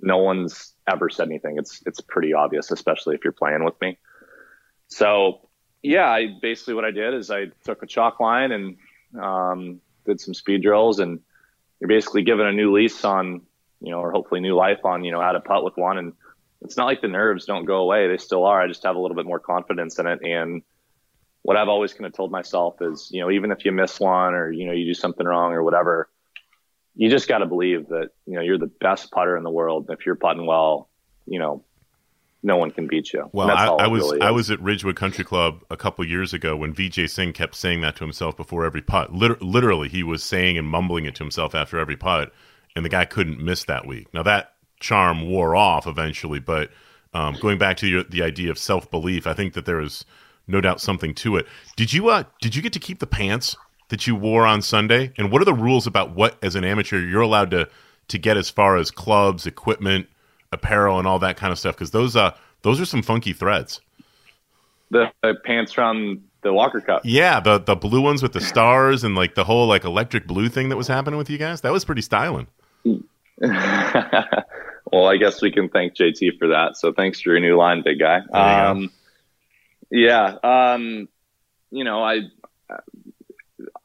[0.02, 1.58] No one's ever said anything.
[1.58, 3.98] It's it's pretty obvious, especially if you're playing with me.
[4.88, 5.50] So
[5.82, 8.78] yeah, I basically what I did is I took a chalk line and
[9.20, 11.20] um, did some speed drills, and
[11.80, 13.42] you're basically given a new lease on,
[13.82, 15.98] you know, or hopefully new life on, you know, how to putt with one.
[15.98, 16.14] And
[16.62, 18.62] it's not like the nerves don't go away; they still are.
[18.62, 20.20] I just have a little bit more confidence in it.
[20.24, 20.62] And
[21.44, 24.34] what I've always kind of told myself is, you know, even if you miss one
[24.34, 26.10] or you know you do something wrong or whatever,
[26.96, 29.88] you just got to believe that you know you're the best putter in the world.
[29.90, 30.90] If you're putting well,
[31.26, 31.64] you know,
[32.44, 33.30] no one can beat you.
[33.34, 36.56] Well, I, I was really I was at Ridgewood Country Club a couple years ago
[36.56, 39.14] when Vijay Singh kept saying that to himself before every putt.
[39.14, 42.34] Liter- literally, he was saying and mumbling it to himself after every putt,
[42.76, 44.14] and the guy couldn't miss that week.
[44.14, 46.72] Now that charm wore off eventually, but
[47.14, 50.06] um, going back to your, the idea of self belief, I think that there is
[50.52, 51.48] no doubt something to it.
[51.76, 53.56] Did you uh, did you get to keep the pants
[53.90, 55.12] that you wore on Sunday?
[55.18, 57.70] And what are the rules about what, as an amateur, you're allowed to
[58.10, 60.08] to get as far as clubs, equipment,
[60.52, 61.76] apparel, and all that kind of stuff?
[61.76, 63.82] Because those uh those are some funky threads.
[64.92, 67.02] The, the pants from the Walker Cup.
[67.06, 70.50] Yeah, the the blue ones with the stars and like the whole like electric blue
[70.50, 71.62] thing that was happening with you guys.
[71.62, 72.48] That was pretty styling.
[74.92, 76.78] well, I guess we can thank JT for that.
[76.78, 78.20] So thanks for your new line, big guy.
[78.34, 78.92] Um,
[79.92, 81.08] yeah, um,
[81.70, 82.22] you know, I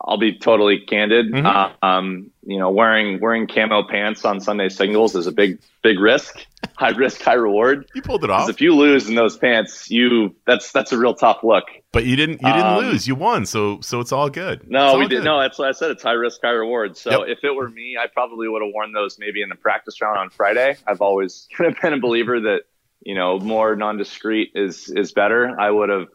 [0.00, 1.32] I'll be totally candid.
[1.32, 1.46] Mm-hmm.
[1.46, 5.98] Uh, um, you know, wearing wearing camo pants on Sunday singles is a big big
[5.98, 6.46] risk.
[6.76, 7.88] High risk, high reward.
[7.94, 8.50] You pulled it off.
[8.50, 11.64] If you lose in those pants, you that's that's a real tough look.
[11.92, 13.08] But you didn't you didn't um, lose.
[13.08, 14.68] You won, so so it's all good.
[14.68, 15.24] No, all we did.
[15.24, 15.90] No, that's what I said.
[15.92, 16.96] It's high risk, high reward.
[16.96, 17.38] So Yep.
[17.38, 20.18] if it were me, I probably would have worn those maybe in the practice round
[20.18, 20.76] on Friday.
[20.86, 22.62] I've always kind of been a believer that
[23.06, 25.58] you know more non-discreet is is better.
[25.58, 26.08] I would have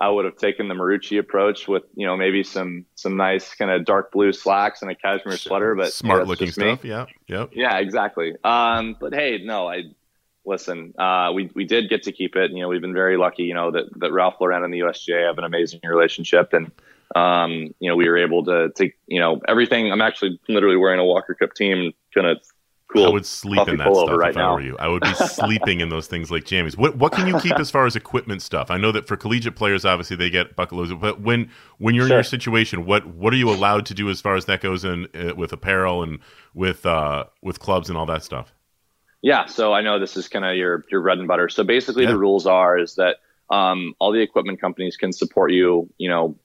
[0.00, 3.70] I would have taken the Marucci approach with you know maybe some some nice kind
[3.70, 6.72] of dark blue slacks and a cashmere sweater, but Smart looking just me.
[6.72, 6.84] stuff.
[6.84, 7.06] Yeah.
[7.28, 7.50] Yep.
[7.54, 8.34] Yeah, exactly.
[8.42, 9.84] Um, but hey, no, I
[10.44, 10.94] listen.
[10.98, 12.50] Uh, we we did get to keep it.
[12.50, 13.44] You know, we've been very lucky.
[13.44, 16.72] You know that that Ralph Lauren and the USGA have an amazing relationship, and
[17.14, 19.92] um, you know we were able to take you know everything.
[19.92, 22.38] I'm actually literally wearing a Walker Cup team kind of
[22.92, 23.06] cool.
[23.06, 24.76] I would sleep in that stuff right if I were you.
[24.78, 26.76] I would be sleeping in those things like jammies.
[26.76, 28.70] What what can you keep as far as equipment stuff?
[28.70, 32.12] I know that for collegiate players, obviously they get buckaloos, but when when you're in
[32.12, 35.06] your situation, what what are you allowed to do as far as that goes in
[35.14, 36.18] uh, with apparel and
[36.54, 38.52] with uh, with clubs and all that stuff?
[39.22, 41.48] Yeah, so I know this is kind of your your bread and butter.
[41.48, 42.10] So basically, Yeah.
[42.10, 43.16] the rules are is that
[43.50, 46.36] um, all the equipment companies can support you, you know,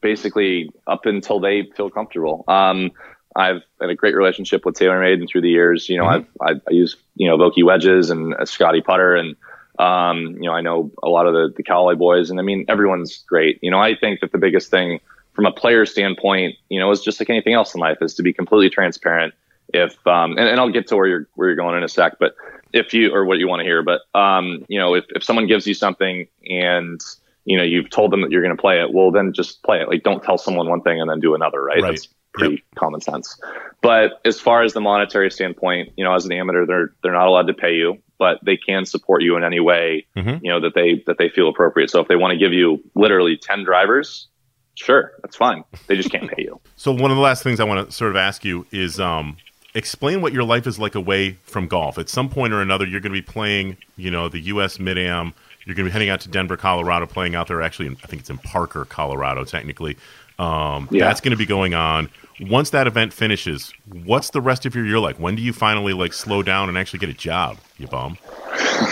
[0.00, 2.44] basically up until they feel comfortable.
[2.48, 2.92] Um,
[3.34, 6.42] I've had a great relationship with TaylorMade and through the years, you know, mm-hmm.
[6.42, 9.36] I've, I, I use, you know, Vokey wedges and a Scotty putter and,
[9.78, 12.66] um, you know, I know a lot of the, the Callaway boys and I mean,
[12.68, 13.58] everyone's great.
[13.62, 15.00] You know, I think that the biggest thing
[15.32, 18.22] from a player standpoint, you know, is just like anything else in life is to
[18.22, 19.32] be completely transparent.
[19.72, 22.18] If, um, and, and I'll get to where you're, where you're going in a sec,
[22.20, 22.34] but
[22.74, 25.46] if you, or what you want to hear, but, um, you know, if, if someone
[25.46, 27.00] gives you something and,
[27.44, 29.80] you know, you've told them that you're going to play it, well, then just play
[29.80, 29.88] it.
[29.88, 31.82] Like, don't tell someone one thing and then do another, right?
[31.82, 31.92] right.
[31.92, 32.64] That's pretty yep.
[32.76, 33.40] common sense.
[33.82, 37.26] But as far as the monetary standpoint, you know, as an amateur, they're they're not
[37.26, 40.44] allowed to pay you, but they can support you in any way, mm-hmm.
[40.44, 41.90] you know, that they that they feel appropriate.
[41.90, 44.28] So if they want to give you literally ten drivers,
[44.74, 45.64] sure, that's fine.
[45.86, 46.60] They just can't pay you.
[46.76, 49.36] So one of the last things I want to sort of ask you is, um,
[49.74, 51.96] explain what your life is like away from golf.
[51.96, 54.78] At some point or another, you're going to be playing, you know, the U.S.
[54.78, 55.32] Mid Am.
[55.64, 57.62] You're going to be heading out to Denver, Colorado, playing out there.
[57.62, 59.96] Actually, I think it's in Parker, Colorado, technically.
[60.38, 61.04] Um, yeah.
[61.04, 62.10] That's going to be going on.
[62.48, 63.72] Once that event finishes,
[64.04, 65.18] what's the rest of your year like?
[65.18, 67.58] When do you finally like slow down and actually get a job?
[67.78, 68.18] You bum.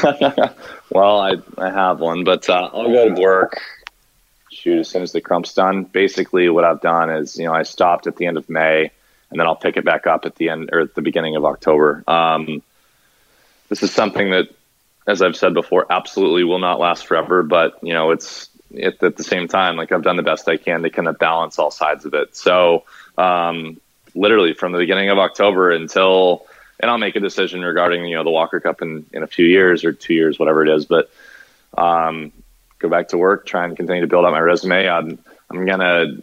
[0.90, 3.60] well, I I have one, but uh, I'll go to work.
[4.52, 5.84] Shoot, as soon as the Crump's done.
[5.84, 8.90] Basically, what I've done is, you know, I stopped at the end of May,
[9.30, 11.44] and then I'll pick it back up at the end or at the beginning of
[11.44, 12.04] October.
[12.06, 12.62] Um,
[13.68, 14.48] this is something that,
[15.06, 17.42] as I've said before, absolutely will not last forever.
[17.42, 20.56] But you know, it's it, at the same time, like I've done the best I
[20.56, 22.36] can to kind of balance all sides of it.
[22.36, 22.84] So,
[23.20, 23.80] um,
[24.14, 26.46] literally from the beginning of October until,
[26.78, 29.44] and I'll make a decision regarding you know the Walker Cup in in a few
[29.44, 30.86] years or two years, whatever it is.
[30.86, 31.10] But
[31.76, 32.32] um,
[32.78, 34.88] go back to work, try and continue to build out my resume.
[34.88, 35.18] I'm
[35.50, 36.16] I'm gonna.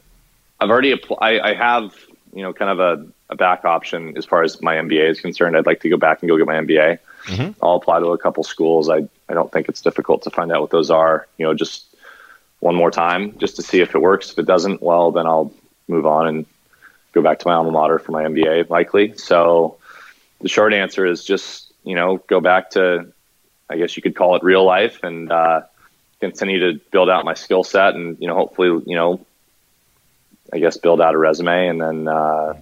[0.59, 1.39] I've already applied.
[1.39, 1.95] I have
[2.33, 5.55] you know kind of a, a back option as far as my MBA is concerned.
[5.55, 6.99] I'd like to go back and go get my MBA.
[7.25, 7.63] Mm-hmm.
[7.63, 8.89] I'll apply to a couple schools.
[8.89, 11.27] I I don't think it's difficult to find out what those are.
[11.37, 11.85] You know, just
[12.59, 14.31] one more time just to see if it works.
[14.31, 15.53] If it doesn't, well, then I'll
[15.87, 16.45] move on and
[17.17, 19.17] go back to my alma mater for my MBA, likely.
[19.17, 19.77] So
[20.39, 23.11] the short answer is just, you know, go back to,
[23.69, 25.61] I guess you could call it real life and uh,
[26.19, 29.25] continue to build out my skill set and, you know, hopefully, you know,
[30.53, 31.67] I guess build out a resume.
[31.67, 32.61] And then uh,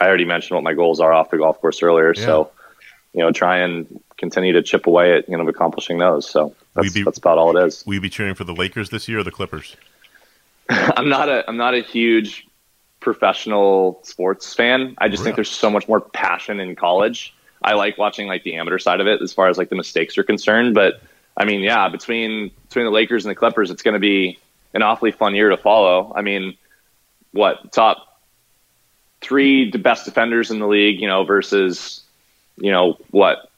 [0.00, 2.14] I already mentioned what my goals are off the golf course earlier.
[2.16, 2.24] Yeah.
[2.24, 2.50] So,
[3.12, 6.30] you know, try and continue to chip away at, you know, accomplishing those.
[6.30, 7.84] So that's, be, that's about all it is.
[7.84, 9.76] Will you be cheering for the Lakers this year or the Clippers?
[10.70, 12.46] I'm not a I'm not a huge
[13.00, 14.94] professional sports fan.
[14.98, 15.24] I just really?
[15.24, 17.34] think there's so much more passion in college.
[17.62, 20.16] I like watching like the amateur side of it as far as like the mistakes
[20.18, 20.74] are concerned.
[20.74, 21.02] But
[21.36, 24.38] I mean, yeah, between between the Lakers and the Clippers, it's going to be
[24.74, 26.12] an awfully fun year to follow.
[26.14, 26.56] I mean,
[27.32, 28.20] what top
[29.20, 32.02] three the best defenders in the league, you know, versus
[32.56, 33.50] you know what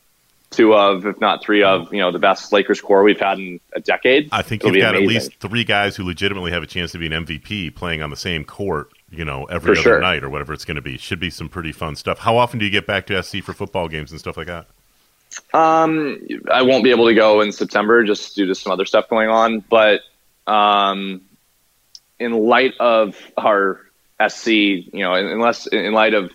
[0.53, 3.59] two of, if not three of, you know, the best Lakers core we've had in
[3.75, 4.29] a decade.
[4.31, 5.17] I think It'll you've got amazing.
[5.17, 8.11] at least three guys who legitimately have a chance to be an MVP playing on
[8.11, 10.01] the same court, you know, every for other sure.
[10.01, 10.97] night or whatever it's going to be.
[10.97, 12.19] Should be some pretty fun stuff.
[12.19, 14.67] How often do you get back to SC for football games and stuff like that?
[15.55, 19.09] Um, I won't be able to go in September just due to some other stuff
[19.09, 20.01] going on, but
[20.47, 21.23] um,
[22.19, 23.81] in light of our
[24.27, 26.33] SC, you know, unless in light of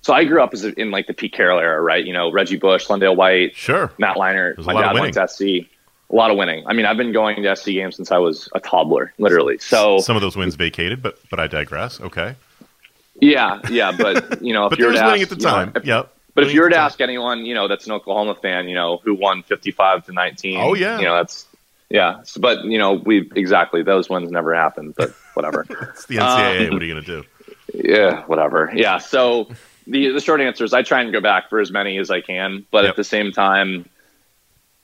[0.00, 2.04] so I grew up as a, in like the Pete Carroll era, right?
[2.04, 4.58] You know, Reggie Bush, LenDale White, sure, Matt Leinart.
[4.64, 5.68] My dad went to SC.
[6.10, 6.66] A lot of winning.
[6.66, 9.58] I mean, I've been going to SC games since I was a toddler, literally.
[9.58, 12.00] So some of those wins vacated, but but I digress.
[12.00, 12.34] Okay.
[13.20, 15.68] Yeah, yeah, but you know, if but you were to winning ask, at the time,
[15.68, 16.14] know, if, yep.
[16.34, 18.98] But if you were to ask anyone, you know, that's an Oklahoma fan, you know,
[18.98, 20.58] who won fifty-five to nineteen.
[20.58, 21.46] Oh yeah, you know, that's
[21.90, 22.22] yeah.
[22.22, 24.94] So, but you know, we exactly those wins never happened.
[24.96, 25.66] But whatever.
[25.90, 26.68] it's the NCAA.
[26.68, 27.24] Um, what are you gonna do?
[27.74, 28.70] Yeah, whatever.
[28.74, 28.98] Yeah.
[28.98, 29.48] So
[29.86, 32.20] the the short answer is I try and go back for as many as I
[32.20, 32.90] can, but yep.
[32.90, 33.88] at the same time,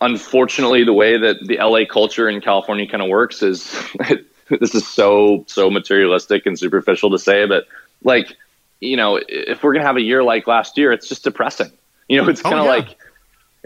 [0.05, 3.75] unfortunately, the way that the LA culture in California kind of works is
[4.49, 7.65] this is so so materialistic and superficial to say, but
[8.03, 8.37] like
[8.81, 11.73] you know, if we're gonna have a year like last year, it's just depressing.
[12.09, 12.71] You know, it's kind of oh, yeah.
[12.71, 12.99] like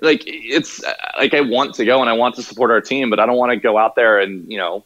[0.00, 0.82] like it's
[1.18, 3.36] like I want to go and I want to support our team, but I don't
[3.36, 4.84] want to go out there and you know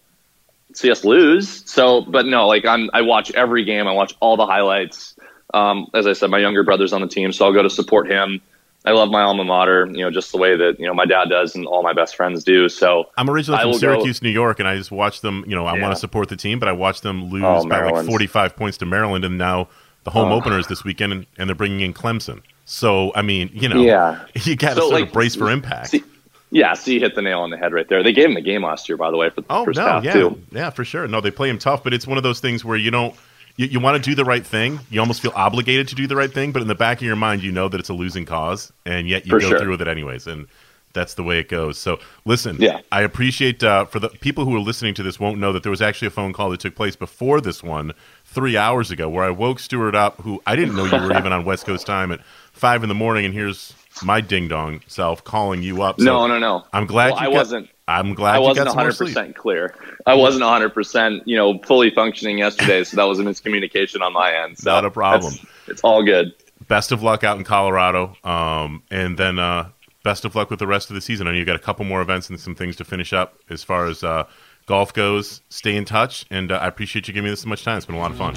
[0.74, 1.70] see us lose.
[1.70, 5.14] So, but no, like I'm I watch every game, I watch all the highlights.
[5.54, 8.10] Um, as I said, my younger brother's on the team, so I'll go to support
[8.10, 8.40] him.
[8.84, 11.28] I love my alma mater, you know, just the way that you know my dad
[11.28, 12.68] does and all my best friends do.
[12.68, 15.44] So I'm originally from Syracuse, go, New York, and I just watch them.
[15.46, 15.82] You know, I yeah.
[15.82, 18.78] want to support the team, but I watch them lose oh, by like 45 points
[18.78, 19.68] to Maryland, and now
[20.04, 20.36] the home oh.
[20.36, 22.42] openers this weekend, and, and, they're bringing in Clemson.
[22.64, 24.24] So I mean, you know, yeah.
[24.34, 25.90] you got to so, sort like, of brace for impact.
[25.90, 26.02] See,
[26.50, 28.02] yeah, see, hit the nail on the head right there.
[28.02, 29.86] They gave him the game last year, by the way, for the oh, first no,
[29.86, 30.12] half yeah.
[30.12, 30.42] too.
[30.50, 31.06] Yeah, for sure.
[31.06, 33.14] No, they play him tough, but it's one of those things where you don't
[33.56, 34.80] you, you want to do the right thing.
[34.90, 37.16] You almost feel obligated to do the right thing, but in the back of your
[37.16, 39.58] mind, you know that it's a losing cause, and yet you For go sure.
[39.58, 40.26] through with it anyways.
[40.26, 40.46] And
[40.94, 41.78] that's the way it goes.
[41.78, 42.80] So listen, Yeah.
[42.92, 45.70] I appreciate uh, for the people who are listening to this won't know that there
[45.70, 47.92] was actually a phone call that took place before this one
[48.26, 51.32] three hours ago where I woke Stewart up, who I didn't know you were even
[51.32, 52.20] on West Coast time at
[52.52, 55.98] five in the morning, and here's my ding dong self calling you up.
[55.98, 56.64] So no, no, no.
[56.74, 57.70] I'm glad Well, you I got- wasn't.
[57.88, 59.08] I'm glad I wasn't got some more 100 sleep.
[59.08, 59.74] percent clear.
[60.06, 64.12] I wasn't 100 percent, you know, fully functioning yesterday, so that was a miscommunication on
[64.12, 64.58] my end.
[64.58, 65.34] So Not a problem.
[65.66, 66.32] It's all good.
[66.68, 69.68] Best of luck out in Colorado, um, and then uh,
[70.04, 71.26] best of luck with the rest of the season.
[71.26, 73.64] I know you've got a couple more events and some things to finish up as
[73.64, 74.24] far as uh,
[74.66, 75.42] golf goes.
[75.48, 77.76] Stay in touch, and uh, I appreciate you giving me this much time.
[77.76, 78.34] It's been a lot of fun.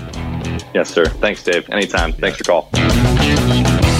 [0.74, 1.06] Yes, sir.
[1.06, 1.70] Thanks, Dave.
[1.70, 2.14] Anytime.
[2.14, 3.95] Thanks for call.